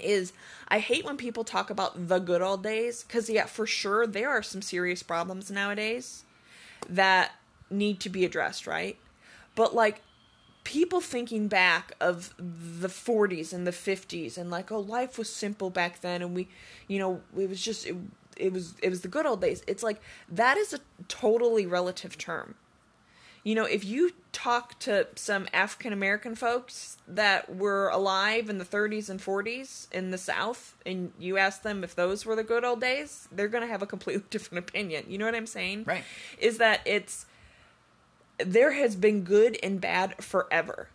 is 0.00 0.32
I 0.68 0.78
hate 0.78 1.04
when 1.04 1.16
people 1.16 1.44
talk 1.44 1.70
about 1.70 2.08
the 2.08 2.18
good 2.18 2.42
old 2.42 2.62
days 2.62 3.02
because 3.02 3.28
yeah, 3.28 3.46
for 3.46 3.66
sure 3.66 4.06
there 4.06 4.30
are 4.30 4.42
some 4.42 4.62
serious 4.62 5.02
problems 5.02 5.50
nowadays 5.50 6.24
that 6.88 7.32
need 7.70 8.00
to 8.00 8.08
be 8.08 8.24
addressed, 8.24 8.66
right? 8.66 8.96
But 9.54 9.74
like 9.74 10.02
people 10.64 11.00
thinking 11.00 11.48
back 11.48 11.92
of 12.00 12.34
the 12.36 12.88
40s 12.88 13.52
and 13.52 13.66
the 13.66 13.70
50s 13.70 14.36
and 14.36 14.50
like 14.50 14.70
oh 14.70 14.80
life 14.80 15.16
was 15.16 15.30
simple 15.30 15.70
back 15.70 16.02
then 16.02 16.20
and 16.20 16.34
we 16.34 16.46
you 16.88 16.98
know 16.98 17.22
it 17.38 17.48
was 17.48 17.62
just 17.62 17.86
it, 17.86 17.96
it 18.36 18.52
was 18.52 18.74
it 18.82 18.90
was 18.90 19.00
the 19.00 19.08
good 19.08 19.26
old 19.26 19.40
days. 19.40 19.62
It's 19.66 19.82
like 19.82 20.00
that 20.28 20.56
is 20.56 20.72
a 20.72 20.80
totally 21.08 21.66
relative 21.66 22.18
term 22.18 22.54
you 23.48 23.54
know, 23.54 23.64
if 23.64 23.82
you 23.82 24.12
talk 24.30 24.78
to 24.80 25.06
some 25.14 25.48
African 25.54 25.94
American 25.94 26.34
folks 26.34 26.98
that 27.08 27.56
were 27.56 27.88
alive 27.88 28.50
in 28.50 28.58
the 28.58 28.64
30s 28.64 29.08
and 29.08 29.18
40s 29.18 29.90
in 29.90 30.10
the 30.10 30.18
South, 30.18 30.76
and 30.84 31.12
you 31.18 31.38
ask 31.38 31.62
them 31.62 31.82
if 31.82 31.94
those 31.94 32.26
were 32.26 32.36
the 32.36 32.44
good 32.44 32.62
old 32.62 32.78
days, 32.82 33.26
they're 33.32 33.48
going 33.48 33.62
to 33.62 33.68
have 33.72 33.80
a 33.80 33.86
completely 33.86 34.22
different 34.30 34.68
opinion. 34.68 35.06
You 35.08 35.16
know 35.16 35.24
what 35.24 35.34
I'm 35.34 35.46
saying? 35.46 35.84
Right. 35.86 36.04
Is 36.38 36.58
that 36.58 36.82
it's 36.84 37.24
there 38.36 38.72
has 38.72 38.94
been 38.94 39.24
good 39.24 39.58
and 39.62 39.80
bad 39.80 40.22
forever. 40.22 40.90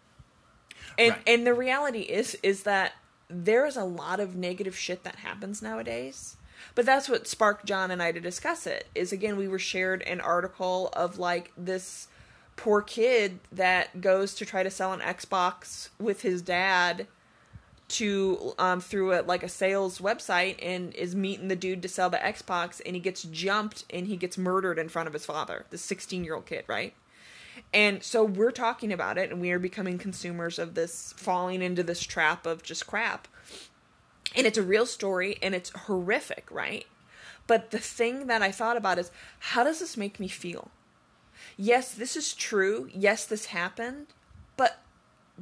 And 0.95 1.13
Right. 1.13 1.23
and 1.25 1.47
the 1.47 1.55
reality 1.55 2.01
is 2.01 2.37
is 2.43 2.61
that 2.63 2.93
there 3.29 3.65
is 3.65 3.75
a 3.75 3.83
lot 3.83 4.19
of 4.19 4.35
negative 4.35 4.77
shit 4.77 5.03
that 5.05 5.15
happens 5.15 5.63
nowadays. 5.63 6.37
But 6.75 6.85
that's 6.85 7.09
what 7.09 7.25
sparked 7.25 7.65
John 7.65 7.89
and 7.89 8.01
I 8.01 8.11
to 8.11 8.19
discuss 8.19 8.67
it. 8.67 8.85
Is 8.93 9.11
again 9.11 9.37
we 9.37 9.47
were 9.47 9.57
shared 9.57 10.03
an 10.03 10.21
article 10.21 10.89
of 10.93 11.17
like 11.17 11.51
this 11.57 12.09
poor 12.55 12.81
kid 12.81 13.39
that 13.51 14.01
goes 14.01 14.33
to 14.35 14.45
try 14.45 14.63
to 14.63 14.69
sell 14.69 14.93
an 14.93 14.99
Xbox 14.99 15.89
with 15.99 16.21
his 16.21 16.41
dad 16.41 17.07
to 17.89 18.53
um 18.57 18.79
through 18.79 19.13
a 19.13 19.21
like 19.21 19.43
a 19.43 19.49
sales 19.49 19.99
website 19.99 20.55
and 20.61 20.95
is 20.95 21.15
meeting 21.15 21.47
the 21.49 21.55
dude 21.55 21.81
to 21.81 21.87
sell 21.87 22.09
the 22.09 22.17
Xbox 22.17 22.81
and 22.85 22.95
he 22.95 22.99
gets 23.01 23.23
jumped 23.23 23.83
and 23.89 24.07
he 24.07 24.15
gets 24.15 24.37
murdered 24.37 24.79
in 24.79 24.89
front 24.89 25.07
of 25.07 25.13
his 25.13 25.25
father, 25.25 25.65
the 25.69 25.77
16-year-old 25.77 26.45
kid, 26.45 26.63
right? 26.67 26.93
And 27.73 28.03
so 28.03 28.23
we're 28.23 28.51
talking 28.51 28.91
about 28.91 29.17
it 29.17 29.31
and 29.31 29.39
we 29.39 29.51
are 29.51 29.59
becoming 29.59 29.97
consumers 29.97 30.57
of 30.57 30.73
this 30.73 31.13
falling 31.17 31.61
into 31.61 31.83
this 31.83 32.01
trap 32.01 32.45
of 32.45 32.63
just 32.63 32.87
crap. 32.87 33.27
And 34.35 34.47
it's 34.47 34.57
a 34.57 34.63
real 34.63 34.85
story 34.85 35.37
and 35.41 35.53
it's 35.53 35.69
horrific, 35.71 36.47
right? 36.49 36.87
But 37.45 37.71
the 37.71 37.79
thing 37.79 38.27
that 38.27 38.41
I 38.41 38.51
thought 38.51 38.77
about 38.77 38.97
is 38.97 39.11
how 39.39 39.63
does 39.63 39.79
this 39.79 39.97
make 39.97 40.19
me 40.19 40.27
feel? 40.27 40.71
Yes, 41.57 41.93
this 41.93 42.15
is 42.15 42.33
true. 42.33 42.89
Yes, 42.93 43.25
this 43.25 43.47
happened. 43.47 44.07
But 44.57 44.79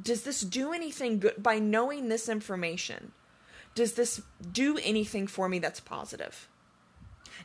does 0.00 0.22
this 0.22 0.40
do 0.40 0.72
anything 0.72 1.18
good 1.18 1.42
by 1.42 1.58
knowing 1.58 2.08
this 2.08 2.28
information? 2.28 3.12
Does 3.74 3.94
this 3.94 4.20
do 4.52 4.78
anything 4.82 5.26
for 5.26 5.48
me 5.48 5.58
that's 5.58 5.80
positive? 5.80 6.48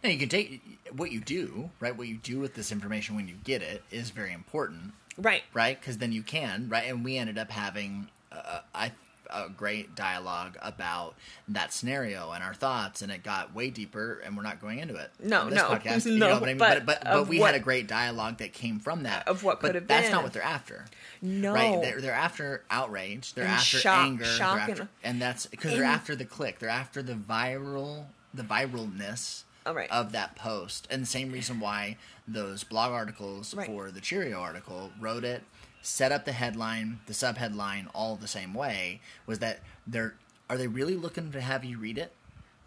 Now 0.04 0.10
you 0.10 0.18
can 0.20 0.30
take 0.30 0.62
what 0.92 1.12
you 1.12 1.20
do, 1.22 1.72
right? 1.80 1.96
What 1.98 2.08
you 2.08 2.18
do 2.18 2.40
with 2.40 2.54
this 2.54 2.72
information 2.72 3.16
when 3.16 3.28
you 3.28 3.36
get 3.44 3.62
it 3.62 3.84
is 3.92 4.10
very 4.12 4.34
important, 4.34 4.94
Right. 5.18 5.44
right? 5.54 5.80
Because 5.80 5.98
then 5.98 6.12
you 6.12 6.22
can, 6.22 6.68
right? 6.70 6.86
And 6.88 7.04
we 7.04 7.18
ended 7.18 7.38
up 7.38 7.50
having 7.50 8.10
uh, 8.32 8.60
I 8.76 8.92
a 9.30 9.50
great 9.50 9.96
dialogue 9.96 10.58
about 10.62 11.16
that 11.48 11.74
scenario 11.74 12.32
and 12.32 12.44
our 12.44 12.54
thoughts, 12.54 13.02
and 13.02 13.12
it 13.12 13.24
got 13.24 13.54
way 13.56 13.70
deeper. 13.70 14.22
And 14.26 14.36
we're 14.38 14.44
not 14.44 14.62
going 14.62 14.80
into 14.80 14.96
it. 14.96 15.12
No, 15.24 15.50
no, 15.50 15.66
podcast, 15.66 16.06
you 16.12 16.18
no, 16.18 16.28
know 16.30 16.34
what 16.40 16.44
I 16.44 16.54
mean? 16.54 16.58
but 16.58 16.86
But 16.86 17.04
but, 17.04 17.08
of 17.08 17.30
we 17.30 17.40
what- 17.40 17.48
had 17.54 17.56
a 17.56 17.64
great 17.64 17.88
dialogue 17.88 18.38
that 18.38 18.54
came 18.54 18.80
from 18.80 19.04
that 19.04 19.28
Of 19.28 19.44
what 19.44 19.60
But 19.62 19.68
could 19.68 19.76
have 19.76 19.88
That's 19.88 20.08
been. 20.08 20.12
not 20.14 20.24
what 20.24 20.34
they're 20.34 20.42
after. 20.44 20.86
No. 21.22 21.54
Right? 21.54 21.82
They're, 21.82 22.02
they're 22.02 22.14
after 22.14 22.64
outrage. 22.70 23.34
They're 23.34 23.46
And 23.46 23.54
after 23.54 23.78
shock- 23.78 24.06
anger. 24.06 24.26
shock 24.26 24.56
they're 24.58 24.70
after, 24.72 24.82
and- 24.82 24.90
and 25.04 25.22
that's 25.22 25.46
because 25.46 25.74
they're 25.74 25.84
after 25.84 26.16
the 26.16 26.26
click. 26.26 26.60
They're 26.60 26.70
after 26.70 27.02
the 27.02 27.14
viral, 27.14 28.06
the 28.34 28.44
viralness 28.44 29.44
right. 29.66 29.90
of 29.92 30.12
that 30.14 30.36
post. 30.36 30.88
And 30.90 31.02
the 31.02 31.06
same 31.08 31.32
reason 31.32 31.60
why 31.60 31.98
those 32.28 32.64
blog 32.64 32.92
articles 32.92 33.54
Right. 33.54 33.68
for 33.68 33.90
the 33.92 34.02
Cheerio 34.02 34.40
article 34.40 34.92
wrote 35.00 35.24
it, 35.24 35.44
set 35.82 36.12
up 36.12 36.26
the 36.26 36.32
headline, 36.32 37.00
the 37.06 37.14
subheadline 37.14 37.88
all 37.94 38.16
the 38.16 38.28
same 38.28 38.54
way 38.54 39.02
was 39.26 39.40
that 39.40 39.60
they're 39.86 40.16
are 40.50 40.58
they 40.58 40.68
really 40.68 40.96
looking 40.96 41.32
to 41.32 41.42
have 41.42 41.66
you 41.66 41.78
read 41.78 41.98
it? 41.98 42.14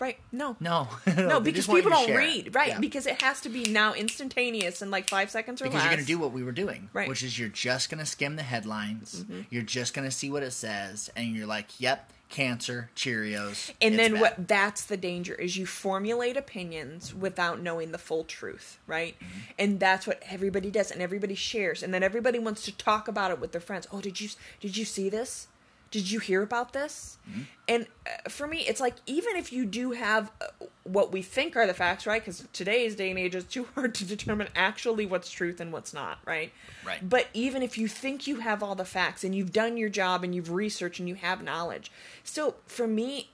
Right. 0.00 0.18
No. 0.32 0.56
No, 0.58 0.88
No, 1.06 1.40
because 1.40 1.56
just 1.58 1.68
want 1.68 1.84
you 1.84 1.90
people 1.90 2.06
don't 2.06 2.16
read, 2.16 2.54
right? 2.54 2.68
Yeah. 2.68 2.78
Because 2.80 3.06
it 3.06 3.20
has 3.22 3.40
to 3.42 3.48
be 3.50 3.64
now 3.64 3.92
instantaneous 3.94 4.80
in 4.82 4.90
like 4.90 5.08
five 5.08 5.30
seconds 5.30 5.60
or 5.60 5.64
because 5.66 5.74
less. 5.74 5.82
Because 5.84 5.90
you're 5.92 5.96
going 5.96 6.06
to 6.06 6.12
do 6.12 6.18
what 6.18 6.32
we 6.32 6.42
were 6.42 6.52
doing, 6.52 6.88
Right. 6.92 7.02
Mm-hmm. 7.02 7.10
which 7.10 7.22
is 7.22 7.38
you're 7.38 7.48
just 7.50 7.90
going 7.90 7.98
to 8.00 8.06
skim 8.06 8.36
the 8.36 8.42
headlines, 8.42 9.24
you're 9.50 9.62
just 9.62 9.92
going 9.94 10.08
to 10.08 10.10
see 10.10 10.30
what 10.30 10.42
it 10.42 10.52
says, 10.52 11.10
and 11.14 11.36
you're 11.36 11.46
like, 11.46 11.78
"Yep, 11.78 12.10
cancer, 12.30 12.88
Cheerios." 12.96 13.72
and 13.82 13.98
then 13.98 14.12
bad. 14.14 14.20
what 14.22 14.48
that's 14.48 14.84
the 14.86 14.96
danger 14.96 15.34
is 15.34 15.56
you 15.58 15.66
formulate 15.66 16.36
opinions 16.36 17.14
without 17.14 17.60
knowing 17.60 17.92
the 17.92 17.98
full 17.98 18.24
truth 18.24 18.78
right 18.86 19.16
Mm-hmm. 19.20 19.38
and 19.58 19.80
that's 19.80 20.06
what 20.06 20.22
everybody 20.30 20.70
does 20.70 20.90
and 20.92 21.02
everybody 21.02 21.34
shares 21.34 21.82
and 21.82 21.92
then 21.92 22.02
everybody 22.02 22.38
wants 22.38 22.62
to 22.66 22.72
talk 22.76 23.08
about 23.08 23.30
it 23.32 23.40
with 23.40 23.50
their 23.52 23.60
friends 23.60 23.86
oh 23.92 24.00
did 24.00 24.20
you 24.20 24.28
did 24.60 24.76
you 24.76 24.84
see 24.84 25.08
this 25.08 25.48
Did 25.90 26.10
you 26.10 26.20
hear 26.20 26.42
about 26.42 26.72
this? 26.72 27.18
Mm-hmm. 27.28 27.40
And 27.66 27.86
uh, 28.06 28.28
for 28.28 28.46
me, 28.46 28.58
it's 28.60 28.80
like 28.80 28.94
even 29.06 29.36
if 29.36 29.52
you 29.52 29.64
do 29.64 29.90
have 29.90 30.30
uh, 30.40 30.66
what 30.84 31.12
we 31.12 31.20
think 31.20 31.56
are 31.56 31.66
the 31.66 31.74
facts, 31.74 32.06
right? 32.06 32.20
Because 32.20 32.46
today's 32.52 32.94
day 32.94 33.10
and 33.10 33.18
age 33.18 33.34
is 33.34 33.44
too 33.44 33.66
hard 33.74 33.94
to 33.96 34.04
determine 34.04 34.48
actually 34.54 35.06
what's 35.06 35.30
truth 35.30 35.60
and 35.60 35.72
what's 35.72 35.92
not, 35.92 36.18
right? 36.24 36.52
Right. 36.86 37.08
But 37.08 37.26
even 37.34 37.62
if 37.62 37.76
you 37.76 37.88
think 37.88 38.26
you 38.26 38.36
have 38.36 38.62
all 38.62 38.74
the 38.74 38.84
facts 38.84 39.24
and 39.24 39.34
you've 39.34 39.52
done 39.52 39.76
your 39.76 39.88
job 39.88 40.22
and 40.22 40.34
you've 40.34 40.52
researched 40.52 41.00
and 41.00 41.08
you 41.08 41.16
have 41.16 41.42
knowledge, 41.42 41.90
still, 42.22 42.56
for 42.66 42.86
me, 42.86 43.30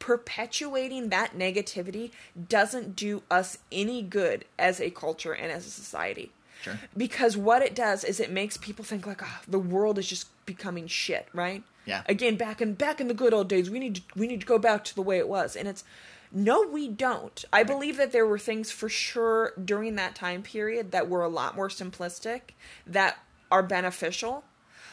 perpetuating 0.00 1.10
that 1.10 1.38
negativity 1.38 2.10
doesn't 2.48 2.96
do 2.96 3.22
us 3.30 3.58
any 3.70 4.02
good 4.02 4.44
as 4.58 4.80
a 4.80 4.90
culture 4.90 5.32
and 5.32 5.52
as 5.52 5.66
a 5.66 5.70
society. 5.70 6.32
Sure. 6.62 6.78
Because 6.96 7.36
what 7.36 7.62
it 7.62 7.74
does 7.74 8.04
is 8.04 8.20
it 8.20 8.30
makes 8.30 8.56
people 8.56 8.84
think 8.84 9.06
like, 9.06 9.22
oh, 9.22 9.40
the 9.48 9.58
world 9.58 9.98
is 9.98 10.08
just 10.08 10.28
becoming 10.46 10.86
shit, 10.86 11.28
right? 11.32 11.62
Yeah. 11.86 12.02
Again, 12.06 12.36
back 12.36 12.60
in 12.60 12.74
back 12.74 13.00
in 13.00 13.08
the 13.08 13.14
good 13.14 13.32
old 13.32 13.48
days, 13.48 13.70
we 13.70 13.78
need 13.78 13.96
to 13.96 14.02
we 14.14 14.26
need 14.26 14.40
to 14.40 14.46
go 14.46 14.58
back 14.58 14.84
to 14.84 14.94
the 14.94 15.02
way 15.02 15.18
it 15.18 15.28
was, 15.28 15.56
and 15.56 15.66
it's 15.66 15.84
no, 16.32 16.62
we 16.62 16.86
don't. 16.86 17.44
I 17.52 17.64
believe 17.64 17.96
that 17.96 18.12
there 18.12 18.26
were 18.26 18.38
things 18.38 18.70
for 18.70 18.88
sure 18.88 19.52
during 19.62 19.96
that 19.96 20.14
time 20.14 20.42
period 20.42 20.92
that 20.92 21.08
were 21.08 21.24
a 21.24 21.28
lot 21.28 21.56
more 21.56 21.68
simplistic 21.68 22.40
that 22.86 23.18
are 23.50 23.64
beneficial. 23.64 24.44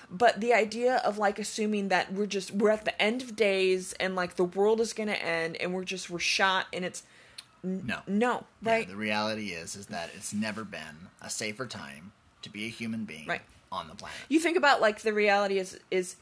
But 0.10 0.40
the 0.40 0.54
idea 0.54 0.96
of 0.98 1.18
like 1.18 1.38
assuming 1.38 1.90
that 1.90 2.14
we're 2.14 2.28
just 2.28 2.52
we're 2.52 2.72
at 2.72 2.86
the 2.86 3.00
end 3.00 3.22
of 3.22 3.36
days 3.36 3.94
and 4.00 4.16
like 4.16 4.36
the 4.36 4.46
world 4.46 4.80
is 4.80 4.94
going 4.94 5.10
to 5.10 5.24
end 5.24 5.58
and 5.58 5.74
we're 5.74 5.84
just 5.84 6.10
we're 6.10 6.20
shot 6.20 6.68
and 6.72 6.86
it's 6.86 7.04
No. 7.64 8.00
no, 8.08 8.46
Yeah, 8.62 8.72
right? 8.72 8.88
the 8.88 8.96
reality 8.96 9.50
is 9.50 9.76
is 9.76 9.88
that 9.88 10.10
it's 10.16 10.34
never 10.34 10.64
been 10.64 11.10
a 11.22 11.30
safer 11.30 11.66
time 11.66 12.12
to 12.44 12.50
be 12.50 12.66
a 12.66 12.70
human 12.70 13.04
being 13.06 13.28
Right. 13.28 13.42
on 13.72 13.88
the 13.88 13.96
planet. 13.96 14.18
you 14.30 14.40
think 14.40 14.58
about 14.58 14.80
like 14.82 15.02
the 15.02 15.14
reality 15.14 15.58
is 15.60 15.80
is 15.92 16.16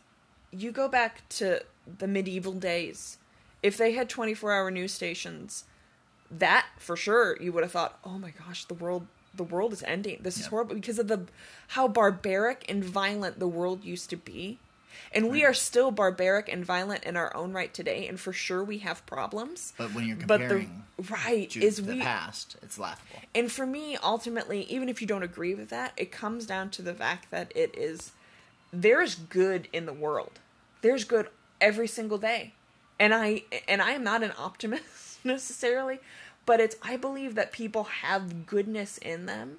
you 0.52 0.72
go 0.72 0.88
back 0.88 1.28
to 1.30 1.62
the 2.00 2.08
medieval 2.08 2.54
days 2.54 3.18
if 3.62 3.78
they 3.78 3.92
had 3.94 4.10
24 4.10 4.52
hour 4.54 4.72
news 4.72 4.94
stations 4.94 5.66
that 6.32 6.66
for 6.80 6.96
sure 6.96 7.38
you 7.42 7.52
would 7.52 7.64
have 7.64 7.72
thought 7.72 8.00
oh 8.04 8.18
my 8.18 8.32
gosh 8.32 8.66
the 8.66 8.74
world 8.74 9.06
the 9.36 9.44
world 9.44 9.74
is 9.74 9.84
ending 9.84 10.18
this 10.22 10.38
is 10.40 10.46
horrible 10.48 10.74
because 10.76 10.98
of 10.98 11.08
the 11.08 11.26
how 11.70 11.88
barbaric 11.88 12.66
and 12.70 12.84
violent 12.84 13.38
the 13.38 13.48
world 13.48 13.84
used 13.84 14.10
to 14.10 14.16
be 14.18 14.58
and 15.12 15.30
we 15.30 15.44
are 15.46 15.54
still 15.54 15.92
barbaric 15.92 16.48
and 16.52 16.66
violent 16.66 17.04
in 17.04 17.16
our 17.16 17.36
own 17.36 17.54
right 17.54 17.74
today 17.74 18.08
and 18.08 18.20
for 18.20 18.34
sure 18.34 18.64
we 18.64 18.80
have 18.80 19.06
problems 19.06 19.74
But 19.78 19.94
when 19.94 20.08
you're 20.08 20.18
but 20.18 20.38
the 20.40 20.46
comparing 20.48 20.84
right 21.10 21.56
is 21.56 21.78
the 21.78 21.94
we 21.94 22.02
past, 22.02 22.56
it's 22.62 22.78
laughable. 22.80 23.22
and 23.34 23.52
for 23.52 23.66
me, 23.66 23.98
ultimately, 24.04 24.62
even 24.64 24.90
if 24.90 25.02
you 25.02 25.08
don't 25.08 25.24
agree 25.24 25.54
with 25.56 25.70
that, 25.70 25.94
it 25.98 26.12
comes 26.12 26.46
down 26.46 26.70
to 26.72 26.82
the 26.82 26.94
fact 26.94 27.32
that 27.32 27.52
it 27.56 27.76
is 27.78 28.12
there's 28.72 29.16
good 29.16 29.68
in 29.72 29.86
the 29.86 29.94
world. 29.94 30.40
There's 30.82 31.04
good 31.04 31.30
every 31.62 31.88
single 31.88 32.18
day. 32.18 32.54
And 33.00 33.14
I 33.14 33.44
and 33.68 33.82
I 33.82 33.92
am 33.92 34.04
not 34.04 34.24
an 34.24 34.32
optimist 34.38 35.20
necessarily, 35.26 36.00
but 36.46 36.60
it's 36.60 36.76
I 36.82 36.96
believe 36.98 37.36
that 37.36 37.52
people 37.52 37.84
have 37.86 38.46
goodness 38.46 38.98
in 38.98 39.26
them. 39.26 39.58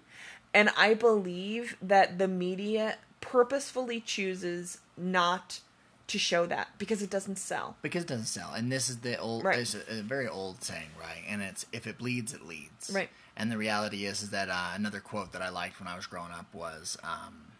And 0.54 0.70
I 0.76 0.94
believe 0.94 1.76
that 1.82 2.18
the 2.18 2.28
media 2.28 2.96
purposefully 3.30 4.00
chooses 4.00 4.78
not 4.96 5.60
to 6.08 6.18
show 6.18 6.46
that 6.46 6.68
because 6.78 7.02
it 7.02 7.10
doesn't 7.10 7.36
sell. 7.36 7.76
Because 7.82 8.04
it 8.04 8.08
doesn't 8.08 8.26
sell, 8.26 8.52
and 8.54 8.70
this 8.70 8.88
is 8.88 8.98
the 8.98 9.18
old, 9.18 9.44
Right. 9.44 9.56
there's 9.56 9.74
a, 9.74 9.98
a 9.98 10.02
very 10.02 10.28
old 10.28 10.62
saying, 10.62 10.90
right? 11.00 11.22
And 11.28 11.42
it's 11.42 11.66
if 11.72 11.86
it 11.86 11.98
bleeds, 11.98 12.32
it 12.32 12.46
leads. 12.46 12.90
Right. 12.92 13.10
And 13.36 13.50
the 13.50 13.58
reality 13.58 14.06
is, 14.06 14.22
is 14.22 14.30
that 14.30 14.48
uh, 14.48 14.70
another 14.74 15.00
quote 15.00 15.32
that 15.32 15.42
I 15.42 15.48
liked 15.48 15.80
when 15.80 15.88
I 15.88 15.96
was 15.96 16.06
growing 16.06 16.30
up 16.32 16.46
was, 16.54 16.96
um, 17.02 17.52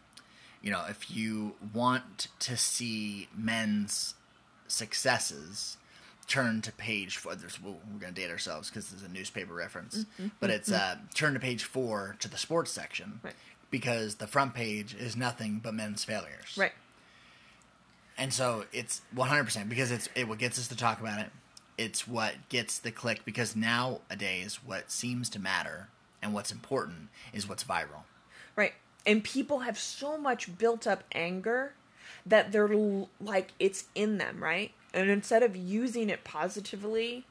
you 0.63 0.71
know, 0.71 0.85
if 0.89 1.11
you 1.11 1.55
want 1.75 2.29
to 2.41 2.57
see 2.57 3.29
men's 3.37 4.15
successes, 4.69 5.77
turn 6.29 6.61
to 6.63 6.73
page 6.73 7.17
four. 7.17 7.35
There's, 7.35 7.61
well, 7.63 7.77
we're 7.93 7.99
going 8.01 8.15
to 8.15 8.21
date 8.21 8.31
ourselves 8.31 8.69
because 8.71 8.89
there's 8.91 9.03
a 9.03 9.09
newspaper 9.13 9.55
reference, 9.55 10.07
but 10.41 10.51
it's 10.51 10.71
uh, 10.71 10.97
turn 11.15 11.35
to 11.35 11.41
page 11.41 11.65
four 11.65 12.17
to 12.21 12.29
the 12.29 12.37
sports 12.39 12.71
section 12.71 13.07
Mm-hmm. 13.19 13.27
Right. 13.27 13.35
Because 13.71 14.17
the 14.17 14.27
front 14.27 14.55
page 14.55 14.95
is 14.95 15.17
nothing 15.17 15.61
but 15.63 15.75
men's 15.75 16.05
failures. 16.05 16.57
Right. 16.57 16.73
And 18.19 18.33
so 18.33 18.65
it's 18.73 19.03
100% 19.15 19.69
because 19.69 19.91
it's 19.91 20.09
it 20.15 20.29
what 20.29 20.39
gets 20.39 20.59
us 20.59 20.69
to 20.69 20.77
talk 20.77 21.01
about 21.01 21.21
it. 21.21 21.31
It's 21.77 22.09
what 22.09 22.49
gets 22.49 22.79
the 22.79 22.91
click 22.91 23.25
because 23.25 23.55
nowadays 23.55 24.61
what 24.65 24.91
seems 24.91 25.29
to 25.31 25.39
matter 25.39 25.89
and 26.23 26.33
what's 26.33 26.51
important 26.51 27.09
is 27.33 27.49
what's 27.49 27.65
viral. 27.65 28.05
Right. 28.55 28.73
And 29.05 29.23
people 29.23 29.61
have 29.61 29.79
so 29.79 30.17
much 30.17 30.57
built 30.57 30.87
up 30.87 31.05
anger 31.13 31.75
that 32.25 32.53
they're 32.53 32.69
like 33.21 33.53
it's 33.59 33.85
in 33.95 34.19
them, 34.19 34.43
right? 34.43 34.73
And 34.95 35.11
instead 35.11 35.43
of 35.43 35.55
using 35.55 36.09
it 36.09 36.25
positively 36.25 37.27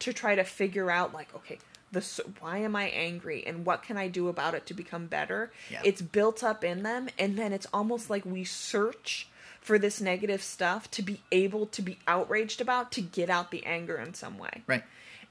to 0.00 0.12
try 0.12 0.34
to 0.34 0.44
figure 0.44 0.90
out 0.90 1.14
like 1.14 1.34
okay, 1.34 1.58
this 1.92 2.20
why 2.40 2.58
am 2.58 2.76
I 2.76 2.88
angry 2.88 3.46
and 3.46 3.64
what 3.64 3.82
can 3.82 3.96
I 3.96 4.08
do 4.08 4.28
about 4.28 4.54
it 4.54 4.66
to 4.66 4.74
become 4.74 5.06
better? 5.06 5.50
Yeah. 5.70 5.80
It's 5.84 6.02
built 6.02 6.42
up 6.44 6.62
in 6.64 6.82
them 6.82 7.08
and 7.18 7.38
then 7.38 7.52
it's 7.52 7.66
almost 7.72 8.10
like 8.10 8.24
we 8.26 8.44
search 8.44 9.28
for 9.60 9.78
this 9.78 10.00
negative 10.00 10.42
stuff 10.42 10.90
to 10.92 11.02
be 11.02 11.20
able 11.32 11.66
to 11.66 11.82
be 11.82 11.98
outraged 12.06 12.60
about 12.60 12.90
to 12.92 13.00
get 13.00 13.28
out 13.28 13.50
the 13.50 13.64
anger 13.66 13.96
in 13.96 14.14
some 14.14 14.38
way 14.38 14.62
Right. 14.66 14.84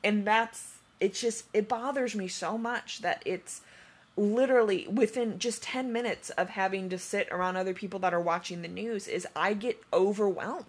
and 0.03 0.25
that's 0.25 0.75
it's 0.99 1.21
just 1.21 1.45
it 1.53 1.67
bothers 1.69 2.13
me 2.15 2.27
so 2.27 2.57
much 2.57 2.99
that 3.01 3.21
it's 3.25 3.61
literally 4.15 4.87
within 4.87 5.37
just 5.39 5.61
10 5.63 5.93
minutes 5.93 6.29
of 6.31 6.49
having 6.49 6.89
to 6.89 6.97
sit 6.97 7.27
around 7.31 7.55
other 7.55 7.73
people 7.73 7.99
that 7.99 8.13
are 8.13 8.19
watching 8.19 8.61
the 8.63 8.67
news 8.67 9.07
is 9.07 9.27
i 9.35 9.53
get 9.53 9.79
overwhelmed 9.93 10.65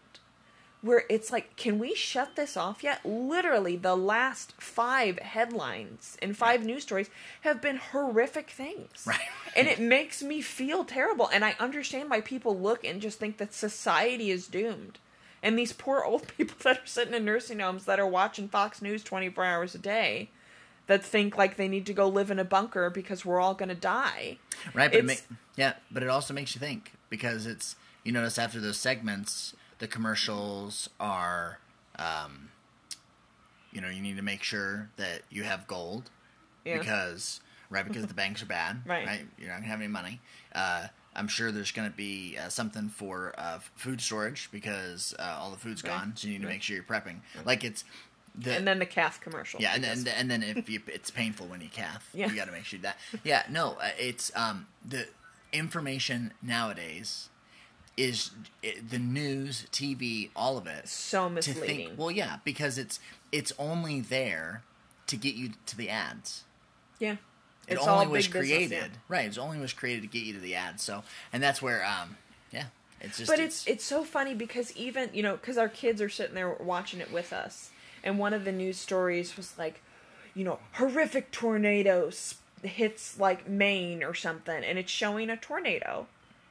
where 0.81 1.05
it's 1.09 1.33
like 1.33 1.57
can 1.57 1.79
we 1.79 1.95
shut 1.95 2.37
this 2.37 2.57
off 2.57 2.83
yet? 2.83 3.05
Literally 3.05 3.77
the 3.77 3.97
last 3.97 4.53
five 4.59 5.19
headlines 5.19 6.17
and 6.23 6.37
five 6.37 6.64
news 6.64 6.83
stories 6.83 7.11
have 7.43 7.61
been 7.61 7.77
horrific 7.77 8.51
things. 8.51 9.05
Right. 9.07 9.21
and 9.57 9.67
it 9.67 9.81
makes 9.81 10.23
me 10.23 10.41
feel 10.41 10.85
terrible. 10.85 11.29
And 11.33 11.45
i 11.45 11.57
understand 11.59 12.11
why 12.11 12.21
people 12.21 12.59
look 12.59 12.85
and 12.85 13.01
just 13.01 13.19
think 13.19 13.38
that 13.38 13.55
society 13.55 14.31
is 14.31 14.47
doomed. 14.47 14.99
And 15.43 15.59
these 15.59 15.73
poor 15.73 16.03
old 16.03 16.29
people 16.37 16.57
that 16.62 16.79
are 16.79 16.87
sitting 16.87 17.14
in 17.14 17.25
nursing 17.25 17.61
homes 17.61 17.85
that 17.85 18.01
are 18.01 18.07
watching 18.07 18.49
fox 18.49 18.81
news 18.83 19.03
24 19.03 19.45
hours 19.45 19.75
a 19.75 19.79
day 19.79 20.31
that 20.87 21.05
think 21.05 21.37
like 21.37 21.57
they 21.57 21.69
need 21.69 21.87
to 21.87 21.93
go 21.93 22.09
live 22.09 22.31
in 22.31 22.38
a 22.38 22.45
bunker 22.45 22.91
because 22.91 23.25
we're 23.25 23.41
all 23.41 23.55
going 23.55 23.69
to 23.69 23.75
die. 23.75 24.38
Right, 24.75 24.91
but 24.91 24.99
it 25.01 25.05
ma- 25.05 25.37
yeah, 25.55 25.75
but 25.91 26.03
it 26.03 26.09
also 26.09 26.35
makes 26.35 26.55
you 26.55 26.61
think 26.61 26.93
because 27.11 27.47
it's 27.47 27.77
you 28.05 28.12
notice 28.12 28.38
after 28.38 28.59
those 28.59 28.79
segments, 28.79 29.55
the 29.79 29.87
commercials 29.88 30.88
are, 30.99 31.59
um, 31.99 32.51
you 33.73 33.81
know, 33.81 33.88
you 33.88 34.01
need 34.01 34.17
to 34.17 34.23
make 34.23 34.43
sure 34.43 34.91
that 34.97 35.23
you 35.31 35.45
have 35.45 35.67
gold 35.67 36.11
Yeah. 36.64 36.79
because 36.79 37.41
right 37.71 37.85
because 37.85 38.07
the 38.07 38.14
banks 38.14 38.43
are 38.43 38.47
bad, 38.47 38.83
Right. 38.87 39.27
You're 39.38 39.49
not 39.49 39.57
gonna 39.57 39.69
have 39.69 39.81
any 39.81 39.88
money. 39.88 40.21
Uh, 40.55 40.87
I'm 41.14 41.29
sure 41.29 41.51
there's 41.51 41.73
going 41.73 41.91
to 41.91 41.97
be 41.97 42.38
uh, 42.38 42.49
something 42.49 42.88
for 42.91 43.35
uh, 43.37 43.59
food 43.75 44.01
storage 44.01 44.51
because 44.53 45.14
uh, 45.19 45.37
all 45.41 45.51
the 45.51 45.57
food's 45.57 45.83
Right. 45.83 45.91
gone, 45.91 46.12
so 46.14 46.29
you 46.29 46.35
need 46.35 46.43
to 46.43 46.47
make 46.49 46.62
sure 46.62 46.77
you're 46.77 46.85
prepping. 46.85 47.21
Like 47.45 47.64
it's 47.64 47.85
the 48.37 48.55
and 48.55 48.69
then 48.69 48.79
the 48.79 48.87
calf 48.87 49.21
commercial 49.21 49.61
yeah, 49.61 49.75
and, 49.75 49.85
and 49.85 50.07
and 50.07 50.31
then 50.31 50.43
if 50.45 50.69
you, 50.71 50.81
it's 50.87 51.11
painful 51.11 51.47
when 51.49 51.61
you 51.61 51.69
calf, 51.69 52.09
Yeah. 52.14 52.29
you 52.31 52.37
got 52.37 52.45
to 52.45 52.53
make 52.53 52.64
sure 52.64 52.79
that. 52.81 52.99
Yeah, 53.25 53.43
no, 53.51 53.79
uh, 53.81 53.91
it's 53.99 54.31
um 54.37 54.69
the 54.87 55.09
information 55.53 56.33
nowadays 56.43 57.31
is 57.99 58.31
the 58.91 58.99
news, 58.99 59.67
TV, 59.73 60.31
all 60.37 60.57
of 60.57 60.67
it. 60.67 60.89
so 60.89 61.29
misleading 61.29 61.89
think, 61.89 61.99
well, 61.99 62.11
yeah, 62.11 62.37
because 62.45 62.79
it's 62.79 63.01
it's 63.33 63.53
only 63.59 64.01
there 64.01 64.63
to 65.07 65.17
get 65.17 65.35
you 65.35 65.51
to 65.67 65.77
the 65.77 65.91
ads. 65.91 66.45
yeah 66.99 67.17
It 67.67 67.75
It's 67.75 67.87
only 67.87 68.07
was 68.07 68.27
big 68.27 68.33
business, 68.35 68.49
created, 68.57 68.91
yeah. 68.93 68.99
right? 69.09 69.27
It 69.27 69.39
only 69.39 69.59
was 69.59 69.73
created 69.73 70.03
to 70.03 70.09
get 70.09 70.23
you 70.23 70.33
to 70.35 70.41
the 70.41 70.55
ads. 70.55 70.83
So, 70.83 71.03
and 71.33 71.43
that's 71.43 71.61
where, 71.61 71.85
um, 71.85 72.17
yeah, 72.53 72.67
it's 73.01 73.19
just. 73.19 73.31
but 73.31 73.39
it's 73.41 73.67
it's 73.67 73.85
so 73.85 74.05
funny 74.05 74.35
because 74.35 74.75
even 74.77 75.11
you 75.13 75.23
know 75.23 75.37
because 75.37 75.59
our 75.59 75.69
kids 75.69 76.01
are 76.01 76.09
sitting 76.09 76.35
there 76.35 76.51
watching 76.61 77.01
it 77.01 77.13
with 77.13 77.33
us 77.33 77.71
and 78.05 78.19
one 78.19 78.33
of 78.33 78.45
the 78.45 78.53
news 78.53 78.77
stories 78.79 79.37
was 79.37 79.57
like 79.59 79.81
you 80.35 80.45
know 80.45 80.59
horrific 80.75 81.31
tornadoes 81.31 82.37
hits 82.63 83.19
like 83.21 83.49
maine 83.49 84.03
or 84.03 84.15
something 84.15 84.65
and 84.65 84.79
it's 84.79 84.91
showing 84.91 85.31
a 85.31 85.37
tornado 85.37 86.07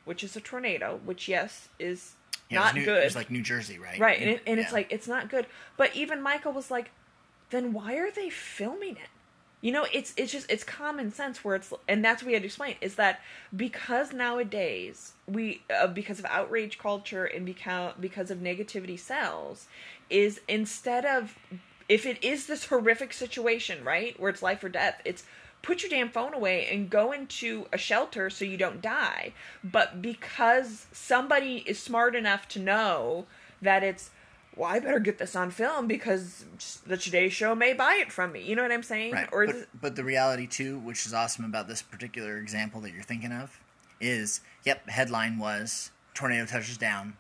which 0.08 0.24
is 0.24 0.36
a 0.36 0.42
tornado 0.42 1.00
which 1.06 1.28
yes 1.28 1.70
is 1.78 2.14
yeah, 2.50 2.60
it 2.60 2.64
not 2.64 2.76
New- 2.76 2.86
good. 2.86 3.04
It's 3.04 3.16
like 3.16 3.30
New 3.30 3.42
Jersey, 3.42 3.78
right? 3.78 4.00
right 4.00 4.20
and, 4.20 4.30
it, 4.30 4.42
and 4.48 4.60
it's 4.60 4.72
like 4.72 4.88
it's 4.90 5.08
not 5.08 5.30
good. 5.30 5.46
But 5.76 5.96
even 5.96 6.22
michael 6.22 6.54
was 6.54 6.72
like 6.72 6.92
then 7.50 7.74
why 7.74 7.96
are 7.96 8.12
they 8.12 8.30
filming 8.30 8.94
it? 8.94 9.10
You 9.62 9.72
know 9.72 9.88
it's 9.92 10.14
it's 10.18 10.32
just 10.32 10.50
it's 10.52 10.64
common 10.64 11.12
sense 11.12 11.44
where 11.44 11.56
it's 11.56 11.74
and 11.88 12.06
that's 12.06 12.22
what 12.22 12.28
we 12.28 12.34
had 12.34 12.44
to 12.44 12.46
explain 12.46 12.76
is 12.80 12.96
that 12.96 13.22
because 13.56 14.14
nowadays 14.14 15.14
we 15.28 15.62
uh, 15.76 15.88
because 15.88 16.20
of 16.20 16.26
outrage 16.26 16.78
culture 16.78 17.26
and 17.26 17.46
because 17.46 17.94
because 18.00 18.30
of 18.30 18.38
negativity 18.38 19.00
sells 19.00 19.68
is 20.10 20.40
instead 20.48 21.06
of 21.06 21.36
if 21.90 22.06
it 22.06 22.24
is 22.24 22.46
this 22.46 22.66
horrific 22.66 23.14
situation 23.14 23.84
right 23.84 24.18
where 24.20 24.30
it's 24.30 24.44
life 24.44 24.64
or 24.64 24.70
death 24.70 25.02
it's 25.06 25.24
put 25.68 25.84
your 25.84 25.90
damn 25.90 26.08
phone 26.10 26.34
away 26.34 26.66
and 26.72 26.90
go 26.90 27.12
into 27.12 27.68
a 27.74 27.78
shelter 27.78 28.30
so 28.30 28.46
you 28.46 28.56
don't 28.56 28.82
die. 28.82 29.34
But 29.66 30.02
because 30.02 30.88
somebody 30.94 31.58
is 31.68 31.78
smart 31.78 32.16
enough 32.16 32.48
to 32.50 32.60
know 32.60 33.26
that 33.62 33.84
it's, 33.84 34.10
well, 34.56 34.70
I 34.70 34.80
better 34.80 35.00
get 35.00 35.18
this 35.18 35.36
on 35.36 35.52
film 35.52 35.86
because 35.86 36.46
the 36.88 36.96
Today 36.96 37.28
Show 37.28 37.54
may 37.54 37.74
buy 37.74 38.00
it 38.00 38.14
from 38.14 38.32
me. 38.32 38.42
You 38.44 38.56
know 38.56 38.62
what 38.62 38.72
I'm 38.72 38.82
saying? 38.82 39.12
Right. 39.12 39.28
Or 39.30 39.46
but, 39.46 39.56
it- 39.56 39.70
but 39.82 39.96
the 39.98 40.06
reality 40.06 40.48
too, 40.48 40.80
which 40.80 41.06
is 41.06 41.14
awesome 41.14 41.44
about 41.44 41.68
this 41.68 41.82
particular 41.82 42.38
example 42.38 42.80
that 42.82 42.94
you're 42.94 43.04
thinking 43.04 43.34
of, 43.34 43.60
is 44.00 44.40
yep, 44.64 44.88
headline 44.90 45.38
was 45.38 45.92
tornado 46.14 46.46
touches 46.46 46.78
down, 46.78 47.18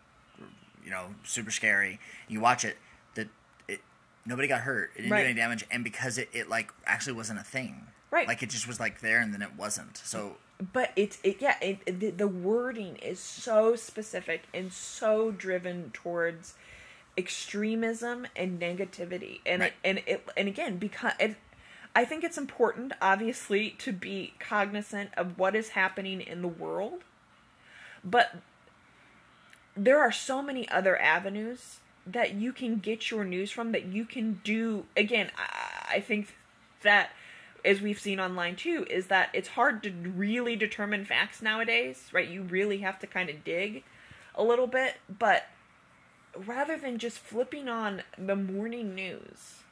you 0.85 0.89
know, 0.89 1.07
super 1.25 1.51
scary. 1.51 1.99
You 2.29 2.39
watch 2.39 2.63
it, 2.63 2.77
that 3.15 3.27
it 3.67 3.81
nobody 4.25 4.47
got 4.47 4.61
hurt, 4.61 4.91
it 4.95 4.99
didn't 5.01 5.11
Right. 5.11 5.23
do 5.23 5.25
any 5.25 5.33
damage, 5.33 5.65
and 5.69 5.83
because 5.83 6.17
it, 6.17 6.29
it 6.31 6.47
like 6.47 6.71
actually 6.85 7.13
wasn't 7.13 7.39
a 7.39 7.43
thing. 7.43 7.87
Right. 8.09 8.27
Like 8.27 8.41
it 8.41 8.49
just 8.49 8.67
was 8.67 8.79
like 8.79 9.01
there 9.01 9.19
and 9.19 9.33
then 9.33 9.41
it 9.41 9.55
wasn't. 9.57 9.97
So 9.97 10.37
but 10.73 10.91
it's 10.95 11.19
it 11.23 11.37
yeah 11.39 11.55
it, 11.61 11.99
the, 11.99 12.09
the 12.09 12.27
wording 12.27 12.95
is 12.97 13.19
so 13.19 13.75
specific 13.75 14.43
and 14.53 14.73
so 14.73 15.31
driven 15.31 15.91
towards 15.91 16.55
extremism 17.17 18.27
and 18.35 18.59
negativity 18.59 19.39
and 19.45 19.61
Right. 19.61 19.73
and 19.83 20.01
it 20.05 20.27
and 20.35 20.47
again 20.47 20.77
because 20.77 21.13
it, 21.19 21.35
I 21.95 22.05
think 22.05 22.23
it's 22.23 22.37
important 22.37 22.93
obviously 23.01 23.71
to 23.79 23.91
be 23.91 24.33
cognizant 24.39 25.11
of 25.15 25.37
what 25.37 25.55
is 25.55 25.69
happening 25.69 26.21
in 26.21 26.41
the 26.41 26.47
world 26.47 27.03
but 28.03 28.35
there 29.75 29.99
are 29.99 30.11
so 30.11 30.41
many 30.41 30.67
other 30.69 30.99
avenues 30.99 31.79
that 32.05 32.33
you 32.33 32.53
can 32.53 32.77
get 32.77 33.11
your 33.11 33.25
news 33.25 33.51
from 33.51 33.71
that 33.73 33.85
you 33.85 34.05
can 34.05 34.41
do 34.43 34.85
again 34.95 35.29
I, 35.37 35.95
I 35.95 35.99
think 35.99 36.35
that 36.83 37.11
as 37.67 37.81
we've 37.81 37.99
seen 37.99 38.19
online 38.19 38.55
too 38.55 38.85
is 38.89 39.07
that 39.07 39.29
it's 39.33 39.49
hard 39.49 39.83
to 39.83 39.91
really 39.91 40.55
determine 40.55 41.03
facts 41.03 41.41
nowadays 41.41 42.09
right 42.13 42.29
you 42.29 42.41
really 42.41 42.79
have 42.79 42.97
to 42.97 43.05
kind 43.05 43.29
of 43.29 43.43
dig 43.43 43.83
a 44.33 44.43
little 44.43 44.67
bit 44.67 44.95
but 45.19 45.47
rather 46.45 46.77
than 46.77 46.97
just 46.97 47.19
flipping 47.19 47.67
on 47.67 48.01
the 48.17 48.35
morning 48.35 48.95
news 48.95 49.63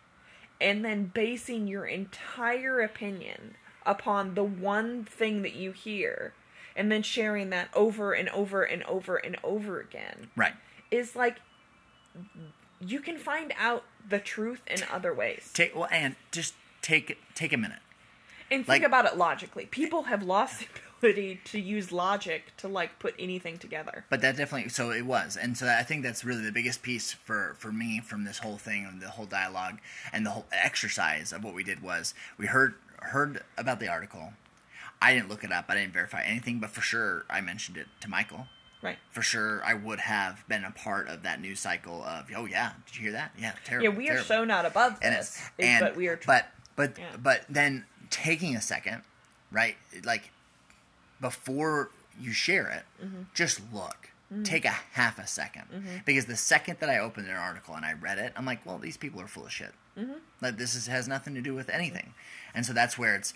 and 0.59 0.83
then 0.83 1.11
basing 1.13 1.67
your 1.67 1.85
entire 1.85 2.81
opinion 2.81 3.55
upon 3.85 4.33
the 4.33 4.43
one 4.43 5.05
thing 5.05 5.41
that 5.41 5.55
you 5.55 5.71
hear 5.71 6.33
and 6.75 6.91
then 6.91 7.01
sharing 7.01 7.49
that 7.49 7.69
over 7.73 8.13
and 8.13 8.27
over 8.29 8.63
and 8.63 8.83
over 8.83 9.15
and 9.15 9.37
over 9.43 9.79
again 9.79 10.29
right. 10.35 10.53
is 10.91 11.15
like 11.15 11.37
you 12.79 12.99
can 12.99 13.17
find 13.17 13.53
out 13.57 13.83
the 14.07 14.19
truth 14.19 14.61
in 14.67 14.81
other 14.91 15.13
ways. 15.13 15.51
Take 15.53 15.75
well 15.75 15.87
and 15.91 16.15
just 16.31 16.53
take 16.81 17.17
take 17.33 17.53
a 17.53 17.57
minute. 17.57 17.79
And 18.55 18.67
like- 18.67 18.81
think 18.81 18.85
about 18.87 19.05
it 19.05 19.17
logically. 19.17 19.65
People 19.65 20.03
have 20.03 20.23
lost 20.23 20.59
the 20.59 20.67
ability 20.99 21.41
to 21.45 21.59
use 21.59 21.91
logic 21.91 22.55
to 22.57 22.67
like 22.67 22.97
put 22.99 23.13
anything 23.19 23.57
together. 23.57 24.05
But 24.09 24.21
that 24.21 24.37
definitely 24.37 24.69
so 24.69 24.91
it 24.91 25.05
was, 25.05 25.35
and 25.37 25.57
so 25.57 25.67
I 25.67 25.83
think 25.83 26.03
that's 26.03 26.23
really 26.23 26.43
the 26.43 26.51
biggest 26.51 26.81
piece 26.81 27.13
for 27.13 27.55
for 27.59 27.71
me 27.71 27.99
from 27.99 28.23
this 28.23 28.39
whole 28.39 28.57
thing 28.57 28.85
and 28.85 29.01
the 29.01 29.09
whole 29.09 29.25
dialogue 29.25 29.79
and 30.13 30.25
the 30.25 30.31
whole 30.31 30.45
exercise 30.51 31.31
of 31.33 31.43
what 31.43 31.53
we 31.53 31.63
did 31.63 31.81
was 31.81 32.13
we 32.37 32.47
heard 32.47 32.75
heard 33.01 33.43
about 33.57 33.79
the 33.79 33.87
article. 33.87 34.33
I 35.01 35.13
didn't 35.13 35.29
look 35.29 35.43
it 35.43 35.51
up. 35.51 35.65
I 35.69 35.75
didn't 35.75 35.93
verify 35.93 36.23
anything, 36.23 36.59
but 36.59 36.69
for 36.71 36.81
sure 36.81 37.25
I 37.29 37.41
mentioned 37.41 37.77
it 37.77 37.87
to 38.01 38.07
Michael. 38.09 38.47
Right. 38.81 38.97
For 39.09 39.21
sure, 39.21 39.63
I 39.65 39.73
would 39.73 39.99
have 39.99 40.47
been 40.47 40.63
a 40.63 40.71
part 40.71 41.07
of 41.07 41.23
that 41.23 41.41
news 41.41 41.59
cycle 41.59 42.03
of, 42.03 42.29
oh 42.35 42.45
yeah, 42.45 42.71
did 42.85 42.95
you 42.95 43.01
hear 43.03 43.11
that? 43.13 43.31
Yeah, 43.37 43.53
terrible. 43.63 43.89
Yeah, 43.91 43.97
we 43.97 44.09
are 44.09 44.21
so 44.23 44.45
not 44.45 44.65
above 44.65 44.97
and 45.01 45.13
this. 45.15 45.37
it's 45.37 45.67
and 45.67 45.81
but 45.81 45.95
we 45.95 46.07
are 46.07 46.15
tr- 46.15 46.27
but 46.27 46.47
but 46.75 46.97
Yeah. 46.97 47.05
but 47.21 47.45
then 47.49 47.85
taking 48.09 48.55
a 48.55 48.61
second 48.61 49.01
right? 49.51 49.75
Like 50.03 50.31
before 51.21 51.89
you 52.19 52.31
share 52.31 52.67
it 52.69 52.83
Mm-hmm. 53.05 53.23
just 53.33 53.61
look. 53.73 54.09
Take 54.43 54.65
a 54.65 54.69
half 54.93 55.17
a 55.19 55.21
2nd 55.21 56.03
because 56.05 56.25
the 56.25 56.35
second 56.35 56.77
that 56.81 56.89
i 56.89 56.97
opened 56.97 57.27
an 57.29 57.35
article 57.35 57.73
and 57.75 57.85
i 57.85 57.93
read 57.93 58.17
it 58.17 58.33
i'm 58.35 58.43
like 58.45 58.65
well 58.65 58.77
these 58.79 58.97
people 58.97 59.21
are 59.21 59.27
full 59.27 59.45
of 59.45 59.51
shit. 59.51 59.71
Mm-hmm. 59.97 60.13
like 60.41 60.57
this 60.57 60.75
is, 60.75 60.87
has 60.87 61.07
nothing 61.07 61.35
to 61.35 61.41
do 61.41 61.53
with 61.53 61.69
anything. 61.69 62.13
And 62.53 62.65
so 62.65 62.73
that's 62.73 62.97
where 62.97 63.15
it's 63.15 63.33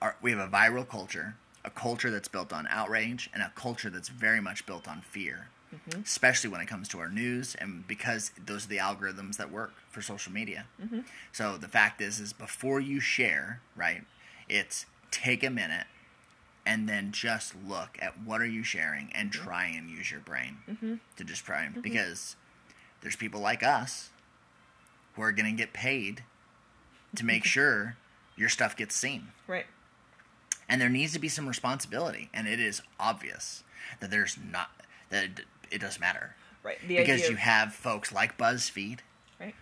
our, 0.00 0.16
we 0.20 0.32
have 0.32 0.40
a 0.40 0.48
viral 0.50 0.88
culture 0.88 1.36
a 1.64 1.70
culture 1.70 2.10
that's 2.10 2.26
built 2.28 2.52
on 2.52 2.66
outrage 2.70 3.30
and 3.32 3.40
a 3.42 3.52
culture 3.54 3.88
that's 3.90 4.08
very 4.08 4.40
much 4.40 4.66
built 4.66 4.88
on 4.88 5.00
fear 5.02 5.46
Mm-hmm. 5.72 6.02
especially 6.02 6.50
when 6.50 6.60
it 6.60 6.66
comes 6.66 6.86
to 6.88 6.98
our 6.98 7.08
news 7.08 7.54
and 7.58 7.86
because 7.88 8.30
those 8.44 8.66
are 8.66 8.68
the 8.68 8.76
algorithms 8.76 9.38
that 9.38 9.50
work 9.50 9.72
for 9.90 10.02
social 10.02 10.30
media. 10.30 10.66
Mm-hmm. 10.82 11.00
So 11.32 11.56
the 11.56 11.68
fact 11.68 12.02
is 12.02 12.20
is 12.20 12.34
before 12.34 12.78
you 12.78 13.00
share 13.00 13.62
right 13.74 14.02
it's 14.50 14.84
take 15.10 15.42
a 15.42 15.48
minute 15.48 15.86
and 16.66 16.88
then 16.88 17.10
just 17.10 17.54
look 17.66 17.98
at 18.00 18.20
what 18.20 18.40
are 18.42 18.46
you 18.46 18.62
sharing 18.62 19.10
and 19.14 19.30
mm-hmm. 19.30 19.44
try 19.44 19.66
and 19.66 19.88
use 19.90 20.10
your 20.10 20.20
brain 20.20 20.58
to 21.16 21.24
just 21.24 21.44
try 21.44 21.62
and 21.62 21.82
because 21.82 22.36
there's 23.00 23.16
people 23.16 23.40
like 23.40 23.62
us 23.62 24.10
who 25.14 25.22
are 25.22 25.32
going 25.32 25.50
to 25.50 25.56
get 25.56 25.72
paid 25.72 26.22
to 27.16 27.24
make 27.24 27.44
sure 27.44 27.96
your 28.36 28.48
stuff 28.48 28.76
gets 28.76 28.94
seen. 28.94 29.28
Right. 29.46 29.66
and 30.68 30.80
there 30.80 30.88
needs 30.88 31.12
to 31.14 31.18
be 31.18 31.28
some 31.28 31.48
responsibility 31.48 32.28
and 32.32 32.46
it 32.46 32.60
is 32.60 32.82
obvious 33.00 33.64
that 34.00 34.10
there's 34.10 34.36
not 34.38 34.70
that 35.10 35.40
it, 35.72 35.80
doesn't 35.80 36.00
matter 36.00 36.34
Right. 36.62 36.78
The 36.86 36.96
because 36.98 37.22
you 37.22 37.32
of- 37.34 37.38
have 37.38 37.74
folks 37.74 38.12
like 38.12 38.38
buzzfeed 38.38 39.00
right. 39.40 39.54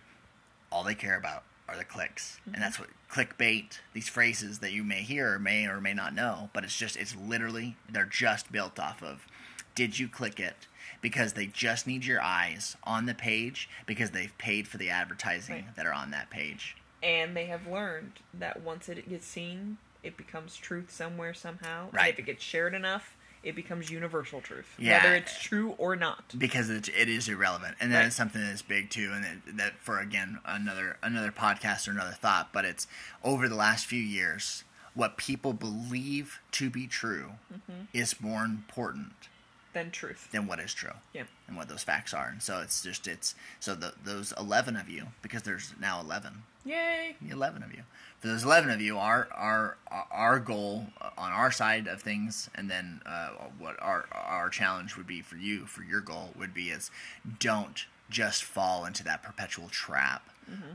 all 0.71 0.83
they 0.83 0.93
care 0.95 1.17
about 1.17 1.43
are 1.67 1.77
the 1.77 1.83
clicks 1.85 2.37
Mm-hmm. 2.41 2.53
and 2.55 2.63
that's 2.63 2.79
what 2.79 2.89
clickbait 3.09 3.79
these 3.93 4.07
phrases 4.09 4.59
that 4.59 4.71
you 4.71 4.83
may 4.83 5.01
hear 5.01 5.33
or 5.33 5.39
may 5.39 5.65
or 5.65 5.81
may 5.81 5.93
not 5.93 6.13
know 6.13 6.49
but 6.53 6.63
it's 6.63 6.77
just 6.77 6.95
it's 6.97 7.15
literally 7.15 7.75
they're 7.89 8.05
just 8.05 8.51
built 8.51 8.79
off 8.79 9.01
of 9.03 9.25
did 9.75 9.97
you 9.99 10.07
click 10.07 10.39
it 10.39 10.67
because 11.01 11.33
they 11.33 11.45
just 11.47 11.87
need 11.87 12.05
your 12.05 12.21
eyes 12.21 12.75
on 12.83 13.05
the 13.05 13.13
page 13.13 13.69
because 13.85 14.11
they've 14.11 14.37
paid 14.37 14.67
for 14.67 14.77
the 14.77 14.89
advertising 14.89 15.55
Right. 15.55 15.75
that 15.75 15.85
are 15.85 15.93
on 15.93 16.11
that 16.11 16.29
page 16.29 16.75
And 17.03 17.35
they 17.35 17.45
have 17.45 17.65
learned 17.67 18.19
that 18.33 18.61
once 18.61 18.87
it 18.89 19.09
gets 19.09 19.25
seen, 19.25 19.77
it 20.03 20.17
becomes 20.17 20.55
truth 20.57 20.91
somewhere 20.91 21.33
somehow. 21.33 21.85
And 21.85 21.93
Right. 21.95 22.13
if 22.13 22.19
it 22.19 22.25
gets 22.27 22.43
shared 22.43 22.75
enough, 22.75 23.15
it 23.43 23.55
becomes 23.55 23.89
universal 23.89 24.39
truth, 24.41 24.67
Yeah. 24.77 25.03
whether 25.03 25.15
it's 25.15 25.39
true 25.41 25.71
or 25.77 25.95
not. 25.95 26.23
because 26.37 26.69
it, 26.69 26.89
it 26.89 27.09
is 27.09 27.27
irrelevant 27.27 27.75
and 27.79 27.91
that 27.91 27.99
Right. 27.99 28.07
is 28.07 28.15
something 28.15 28.41
that's 28.41 28.61
big 28.61 28.89
too 28.89 29.11
and 29.13 29.23
that, 29.23 29.57
that 29.57 29.73
for 29.79 29.99
again 29.99 30.39
another 30.45 30.97
another 31.01 31.31
podcast 31.31 31.87
or 31.87 31.91
another 31.91 32.11
thought 32.11 32.49
but 32.53 32.65
it's 32.65 32.87
over 33.23 33.49
the 33.49 33.55
last 33.55 33.85
few 33.85 34.01
years 34.01 34.63
what 34.93 35.17
people 35.17 35.53
believe 35.53 36.39
to 36.51 36.69
be 36.69 36.85
true 36.87 37.31
Mm-hmm. 37.51 37.83
is 37.93 38.19
more 38.21 38.43
important 38.45 39.13
Than 39.73 39.91
truth. 39.91 40.27
than 40.31 40.47
what 40.47 40.59
is 40.59 40.73
true 40.73 40.93
Yeah. 41.13 41.23
and 41.47 41.55
what 41.57 41.67
those 41.69 41.83
facts 41.83 42.13
are 42.13 42.27
and 42.27 42.41
so 42.41 42.59
it's 42.61 42.81
just 42.83 43.07
it's 43.07 43.35
so 43.59 43.73
the, 43.75 43.93
those 44.03 44.33
11 44.37 44.75
of 44.75 44.89
you 44.89 45.07
because 45.21 45.43
there's 45.43 45.73
now 45.79 45.99
11 46.01 46.43
Yay! 46.65 47.15
11 47.27 47.63
of 47.63 47.73
you 47.73 47.83
for 48.19 48.27
those 48.27 48.43
11 48.43 48.69
of 48.69 48.81
you 48.81 48.97
our 48.97 49.27
our 49.33 49.77
our 50.11 50.39
goal 50.39 50.87
on 51.17 51.31
our 51.31 51.51
side 51.51 51.87
of 51.87 52.01
things 52.01 52.49
and 52.53 52.69
then 52.69 53.01
uh, 53.05 53.29
what 53.57 53.81
our 53.81 54.05
our 54.13 54.49
challenge 54.49 54.95
would 54.97 55.07
be 55.07 55.21
for 55.21 55.37
you 55.37 55.65
for 55.65 55.83
your 55.83 56.01
goal 56.01 56.31
would 56.37 56.53
be 56.53 56.69
is 56.69 56.91
don't 57.39 57.85
just 58.09 58.43
fall 58.43 58.85
into 58.85 59.03
that 59.03 59.23
perpetual 59.23 59.69
trap 59.69 60.27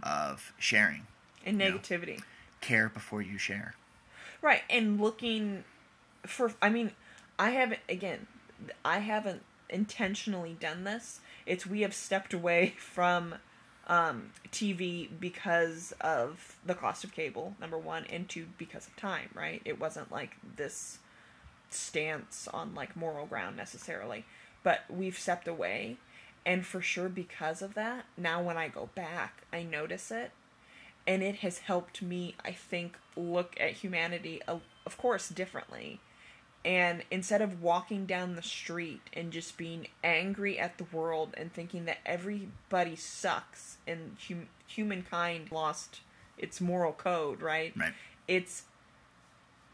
of 0.03 0.53
sharing 0.59 1.03
And 1.45 1.61
negativity. 1.61 2.23
care 2.63 2.89
before 2.89 3.21
you 3.23 3.37
share 3.39 3.75
Right, 4.43 4.63
and 4.71 5.01
looking 5.01 5.65
for 6.25 6.53
I 6.63 6.69
mean, 6.71 6.93
I 7.39 7.51
haven't 7.51 7.81
again, 7.89 8.27
I 8.85 8.99
haven't 8.99 9.43
intentionally 9.69 10.57
done 10.59 10.85
this. 10.85 11.21
It's 11.45 11.67
we 11.67 11.83
have 11.83 11.95
stepped 11.95 12.33
away 12.35 12.75
from 12.79 13.37
um, 13.87 14.31
TV 14.51 15.09
because 15.19 15.93
of 16.01 16.57
the 16.65 16.75
cost 16.75 17.05
of 17.05 17.13
cable, 17.13 17.55
number 17.61 17.79
one, 17.79 18.05
and 18.11 18.29
two 18.29 18.47
because 18.59 18.87
of 18.87 18.97
time. 18.97 19.31
Right, 19.35 19.63
it 19.65 19.81
wasn't 19.81 20.11
like 20.11 20.37
this 20.57 20.99
stance 21.71 22.49
on 22.53 22.75
like 22.75 22.97
moral 22.97 23.27
ground 23.27 23.57
necessarily, 23.57 24.25
but 24.63 24.81
we've 24.89 25.19
stepped 25.19 25.49
away, 25.49 25.97
and 26.45 26.65
for 26.65 26.81
sure 26.81 27.09
because 27.09 27.63
of 27.63 27.75
that, 27.75 28.07
now 28.17 28.43
when 28.43 28.57
I 28.57 28.69
go 28.69 28.89
back, 28.95 29.43
I 29.53 29.63
notice 29.63 30.11
it, 30.11 30.31
and 31.07 31.23
it 31.23 31.37
has 31.37 31.59
helped 31.59 32.03
me 32.03 32.35
i 32.45 32.51
think 32.51 32.97
look 33.17 33.55
at 33.61 33.73
humanity 33.73 34.41
of 34.47 34.99
course 34.99 35.29
differently 35.29 36.01
and 36.65 37.03
instead 37.11 37.41
of 37.43 37.63
walking 37.63 38.07
down 38.07 38.35
the 38.35 38.43
street 38.43 39.01
and 39.13 39.33
just 39.33 39.57
being 39.57 39.87
angry 40.03 40.59
at 40.59 40.79
the 40.79 40.85
world 40.85 41.35
and 41.37 41.53
thinking 41.53 41.85
that 41.85 41.99
everybody 42.05 42.97
sucks 42.97 43.77
and 43.87 44.17
hum- 44.29 44.49
humankind 44.67 45.53
lost 45.53 46.01
its 46.39 46.61
moral 46.61 46.93
code 46.93 47.41
right 47.41 47.73
Right. 47.77 47.93
it's 48.27 48.65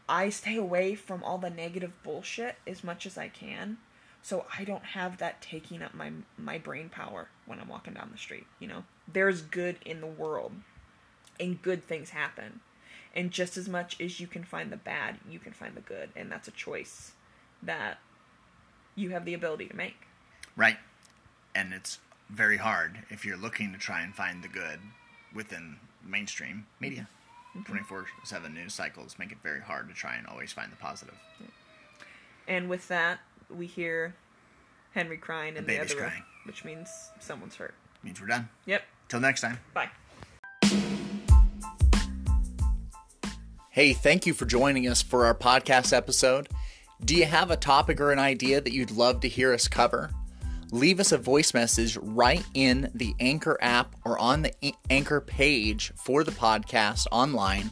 i 0.07 0.29
stay 0.29 0.55
away 0.55 0.95
from 0.95 1.23
all 1.23 1.37
the 1.37 1.49
negative 1.49 1.91
bullshit 2.03 2.55
as 2.67 2.83
much 2.83 3.05
as 3.05 3.17
i 3.17 3.27
can 3.27 3.77
so 4.21 4.45
i 4.57 4.63
don't 4.63 4.85
have 4.85 5.17
that 5.17 5.41
taking 5.41 5.81
up 5.81 5.93
my 5.93 6.11
my 6.37 6.57
brain 6.57 6.89
power 6.89 7.29
when 7.45 7.59
i'm 7.59 7.67
walking 7.69 7.93
down 7.93 8.09
the 8.11 8.17
street 8.17 8.45
you 8.59 8.67
know 8.67 8.83
there's 9.11 9.41
good 9.41 9.77
in 9.85 9.99
the 9.99 10.07
world 10.07 10.53
and 11.39 11.61
good 11.63 11.83
things 11.83 12.11
happen. 12.11 12.59
And 13.13 13.31
just 13.31 13.57
as 13.57 13.69
much 13.69 13.99
as 14.01 14.19
you 14.19 14.27
can 14.27 14.43
find 14.43 14.71
the 14.71 14.77
bad, 14.77 15.19
you 15.29 15.39
can 15.39 15.53
find 15.53 15.75
the 15.75 15.81
good. 15.81 16.09
And 16.15 16.31
that's 16.31 16.47
a 16.47 16.51
choice 16.51 17.11
that 17.61 17.99
you 18.95 19.11
have 19.11 19.25
the 19.25 19.33
ability 19.33 19.67
to 19.67 19.75
make. 19.75 20.07
Right. 20.55 20.77
And 21.53 21.73
it's 21.73 21.99
very 22.29 22.57
hard 22.57 23.03
if 23.09 23.25
you're 23.25 23.37
looking 23.37 23.71
to 23.73 23.77
try 23.77 24.01
and 24.01 24.15
find 24.15 24.43
the 24.43 24.47
good 24.47 24.79
within 25.33 25.77
mainstream 26.05 26.65
media. 26.79 27.07
Mm-hmm. 27.55 27.63
24 27.63 28.05
7 28.23 28.53
news 28.53 28.73
cycles 28.73 29.15
make 29.19 29.31
it 29.31 29.37
very 29.43 29.61
hard 29.61 29.87
to 29.87 29.93
try 29.93 30.15
and 30.15 30.25
always 30.25 30.51
find 30.51 30.71
the 30.71 30.75
positive. 30.75 31.15
And 32.47 32.67
with 32.67 32.87
that, 32.87 33.19
we 33.49 33.67
hear 33.67 34.15
Henry 34.93 35.17
crying 35.17 35.55
in 35.55 35.63
the, 35.63 35.67
baby's 35.67 35.91
other 35.91 36.01
room, 36.01 36.23
which 36.45 36.65
means 36.65 36.89
someone's 37.19 37.55
hurt. 37.55 37.75
Means 38.03 38.19
we're 38.19 38.27
done. 38.27 38.49
Yep. 38.65 38.83
Till 39.07 39.19
next 39.19 39.41
time. 39.41 39.59
Bye. 39.73 39.89
Hey, 43.73 43.93
thank 43.93 44.27
you 44.27 44.35
for 44.35 44.45
joining 44.45 44.87
us 44.87 45.01
for 45.01 45.25
our 45.25 45.33
podcast 45.33 45.93
episode. 45.93 46.47
Do 47.03 47.15
you 47.15 47.25
have 47.25 47.49
a 47.49 47.57
topic 47.57 47.99
or 47.99 48.11
an 48.11 48.19
idea 48.19 48.61
that 48.61 48.71
you'd 48.71 48.91
love 48.91 49.21
to 49.21 49.27
hear 49.27 49.51
us 49.51 49.67
cover? 49.67 50.11
Leave 50.71 50.99
us 50.99 51.11
a 51.11 51.17
voice 51.17 51.55
message 51.55 51.97
right 51.97 52.45
in 52.53 52.91
the 52.93 53.15
Anchor 53.19 53.57
app 53.61 53.95
or 54.05 54.19
on 54.19 54.43
the 54.43 54.53
Anchor 54.91 55.19
page 55.19 55.91
for 55.95 56.23
the 56.23 56.29
podcast 56.29 57.07
online. 57.11 57.71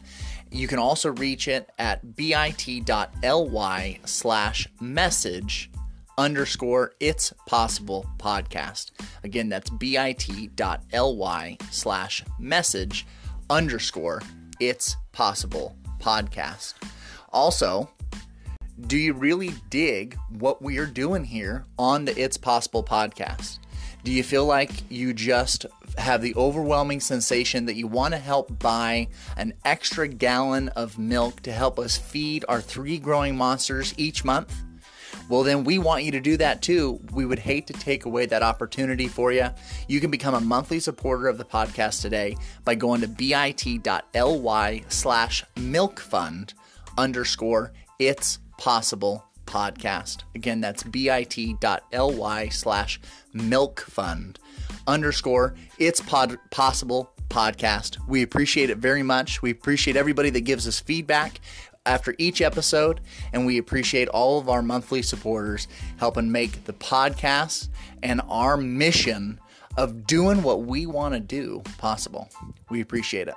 You 0.49 0.67
can 0.67 0.79
also 0.79 1.11
reach 1.11 1.47
it 1.47 1.69
at 1.77 2.15
bit.ly 2.15 3.99
slash 4.03 4.67
message 4.79 5.69
underscore 6.17 6.93
it's 6.99 7.31
possible 7.45 8.07
podcast. 8.17 8.89
Again, 9.23 9.49
that's 9.49 9.69
bit.ly 9.69 11.57
slash 11.69 12.25
message 12.39 13.05
underscore 13.51 14.23
it's 14.59 14.95
possible 15.11 15.75
podcast. 16.01 16.73
Also, 17.31 17.89
do 18.87 18.97
you 18.97 19.13
really 19.13 19.51
dig 19.69 20.17
what 20.29 20.61
we 20.61 20.77
are 20.79 20.85
doing 20.85 21.23
here 21.23 21.65
on 21.77 22.05
the 22.05 22.19
It's 22.19 22.37
Possible 22.37 22.83
podcast? 22.83 23.59
Do 24.03 24.11
you 24.11 24.23
feel 24.23 24.45
like 24.45 24.89
you 24.89 25.13
just 25.13 25.65
have 25.97 26.21
the 26.21 26.33
overwhelming 26.35 26.99
sensation 26.99 27.65
that 27.67 27.75
you 27.75 27.85
want 27.85 28.13
to 28.13 28.19
help 28.19 28.57
buy 28.57 29.07
an 29.37 29.53
extra 29.63 30.07
gallon 30.07 30.69
of 30.69 30.97
milk 30.97 31.41
to 31.41 31.51
help 31.51 31.77
us 31.77 31.97
feed 31.97 32.43
our 32.49 32.61
three 32.61 32.97
growing 32.97 33.35
monsters 33.35 33.93
each 33.97 34.25
month? 34.25 34.53
Well, 35.31 35.43
then 35.43 35.63
we 35.63 35.77
want 35.77 36.03
you 36.03 36.11
to 36.11 36.19
do 36.19 36.35
that 36.37 36.61
too. 36.61 36.99
We 37.13 37.25
would 37.25 37.39
hate 37.39 37.65
to 37.67 37.73
take 37.73 38.03
away 38.03 38.25
that 38.25 38.43
opportunity 38.43 39.07
for 39.07 39.31
you. 39.31 39.47
You 39.87 40.01
can 40.01 40.11
become 40.11 40.33
a 40.33 40.41
monthly 40.41 40.81
supporter 40.81 41.29
of 41.29 41.37
the 41.37 41.45
podcast 41.45 42.01
today 42.01 42.35
by 42.65 42.75
going 42.75 42.99
to 42.99 43.07
bit.ly 43.07 44.83
slash 44.89 45.45
milkfund 45.55 46.53
underscore 46.97 47.71
it's 47.97 48.39
possible 48.57 49.23
podcast. 49.45 50.23
Again, 50.35 50.59
that's 50.59 50.83
bit.ly 50.83 52.49
slash 52.49 52.99
milkfund 53.33 54.35
underscore 54.85 55.55
it's 55.79 56.01
pod- 56.01 56.39
possible 56.49 57.09
podcast. 57.29 57.97
We 58.05 58.21
appreciate 58.21 58.69
it 58.69 58.79
very 58.79 59.03
much. 59.03 59.41
We 59.41 59.51
appreciate 59.51 59.95
everybody 59.95 60.29
that 60.31 60.41
gives 60.41 60.67
us 60.67 60.81
feedback 60.81 61.39
after 61.85 62.15
each 62.17 62.41
episode, 62.41 63.01
and 63.33 63.45
we 63.45 63.57
appreciate 63.57 64.07
all 64.09 64.37
of 64.37 64.49
our 64.49 64.61
monthly 64.61 65.01
supporters 65.01 65.67
helping 65.97 66.31
make 66.31 66.65
the 66.65 66.73
podcast 66.73 67.69
and 68.03 68.21
our 68.29 68.57
mission 68.57 69.39
of 69.77 70.05
doing 70.05 70.43
what 70.43 70.63
we 70.63 70.85
want 70.85 71.13
to 71.13 71.19
do 71.19 71.61
possible. 71.77 72.29
We 72.69 72.81
appreciate 72.81 73.27
it. 73.27 73.35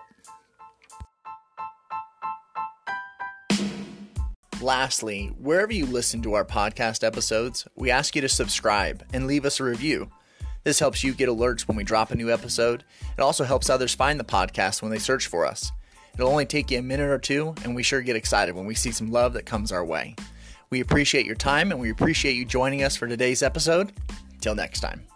Lastly, 4.61 5.35
wherever 5.39 5.73
you 5.73 5.85
listen 5.85 6.23
to 6.23 6.35
our 6.35 6.45
podcast 6.45 7.05
episodes, 7.05 7.67
we 7.77 7.91
ask 7.91 8.17
you 8.17 8.23
to 8.23 8.29
subscribe 8.29 9.05
and 9.13 9.27
leave 9.27 9.45
us 9.45 9.61
a 9.61 9.65
review. 9.65 10.11
This 10.63 10.79
helps 10.79 11.05
you 11.05 11.13
get 11.13 11.29
alerts 11.29 11.63
when 11.63 11.77
we 11.77 11.85
drop 11.85 12.11
a 12.11 12.15
new 12.15 12.33
episode. 12.33 12.85
It 13.19 13.21
also 13.21 13.45
helps 13.45 13.69
others 13.69 13.95
find 13.95 14.19
the 14.19 14.25
podcast 14.25 14.81
when 14.81 14.91
they 14.91 14.99
search 14.99 15.27
for 15.27 15.45
us. 15.45 15.71
It'll 16.15 16.29
only 16.29 16.47
take 16.47 16.71
you 16.71 16.79
a 16.79 16.83
minute 16.83 17.11
or 17.11 17.19
two, 17.19 17.55
and 17.65 17.75
we 17.75 17.83
sure 17.83 18.01
get 18.01 18.17
excited 18.17 18.55
when 18.55 18.67
we 18.67 18.75
see 18.75 18.93
some 18.93 19.11
love 19.11 19.33
that 19.35 19.47
comes 19.47 19.73
our 19.73 19.85
way. 19.85 20.15
We 20.71 20.81
appreciate 20.81 21.27
your 21.27 21.37
time 21.37 21.71
and 21.71 21.81
we 21.81 21.91
appreciate 21.91 22.35
you 22.35 22.45
joining 22.45 22.83
us 22.83 22.97
for 22.97 23.07
today's 23.07 23.43
episode. 23.43 23.93
Till 24.41 24.55
next 24.55 24.81
time. 24.81 25.07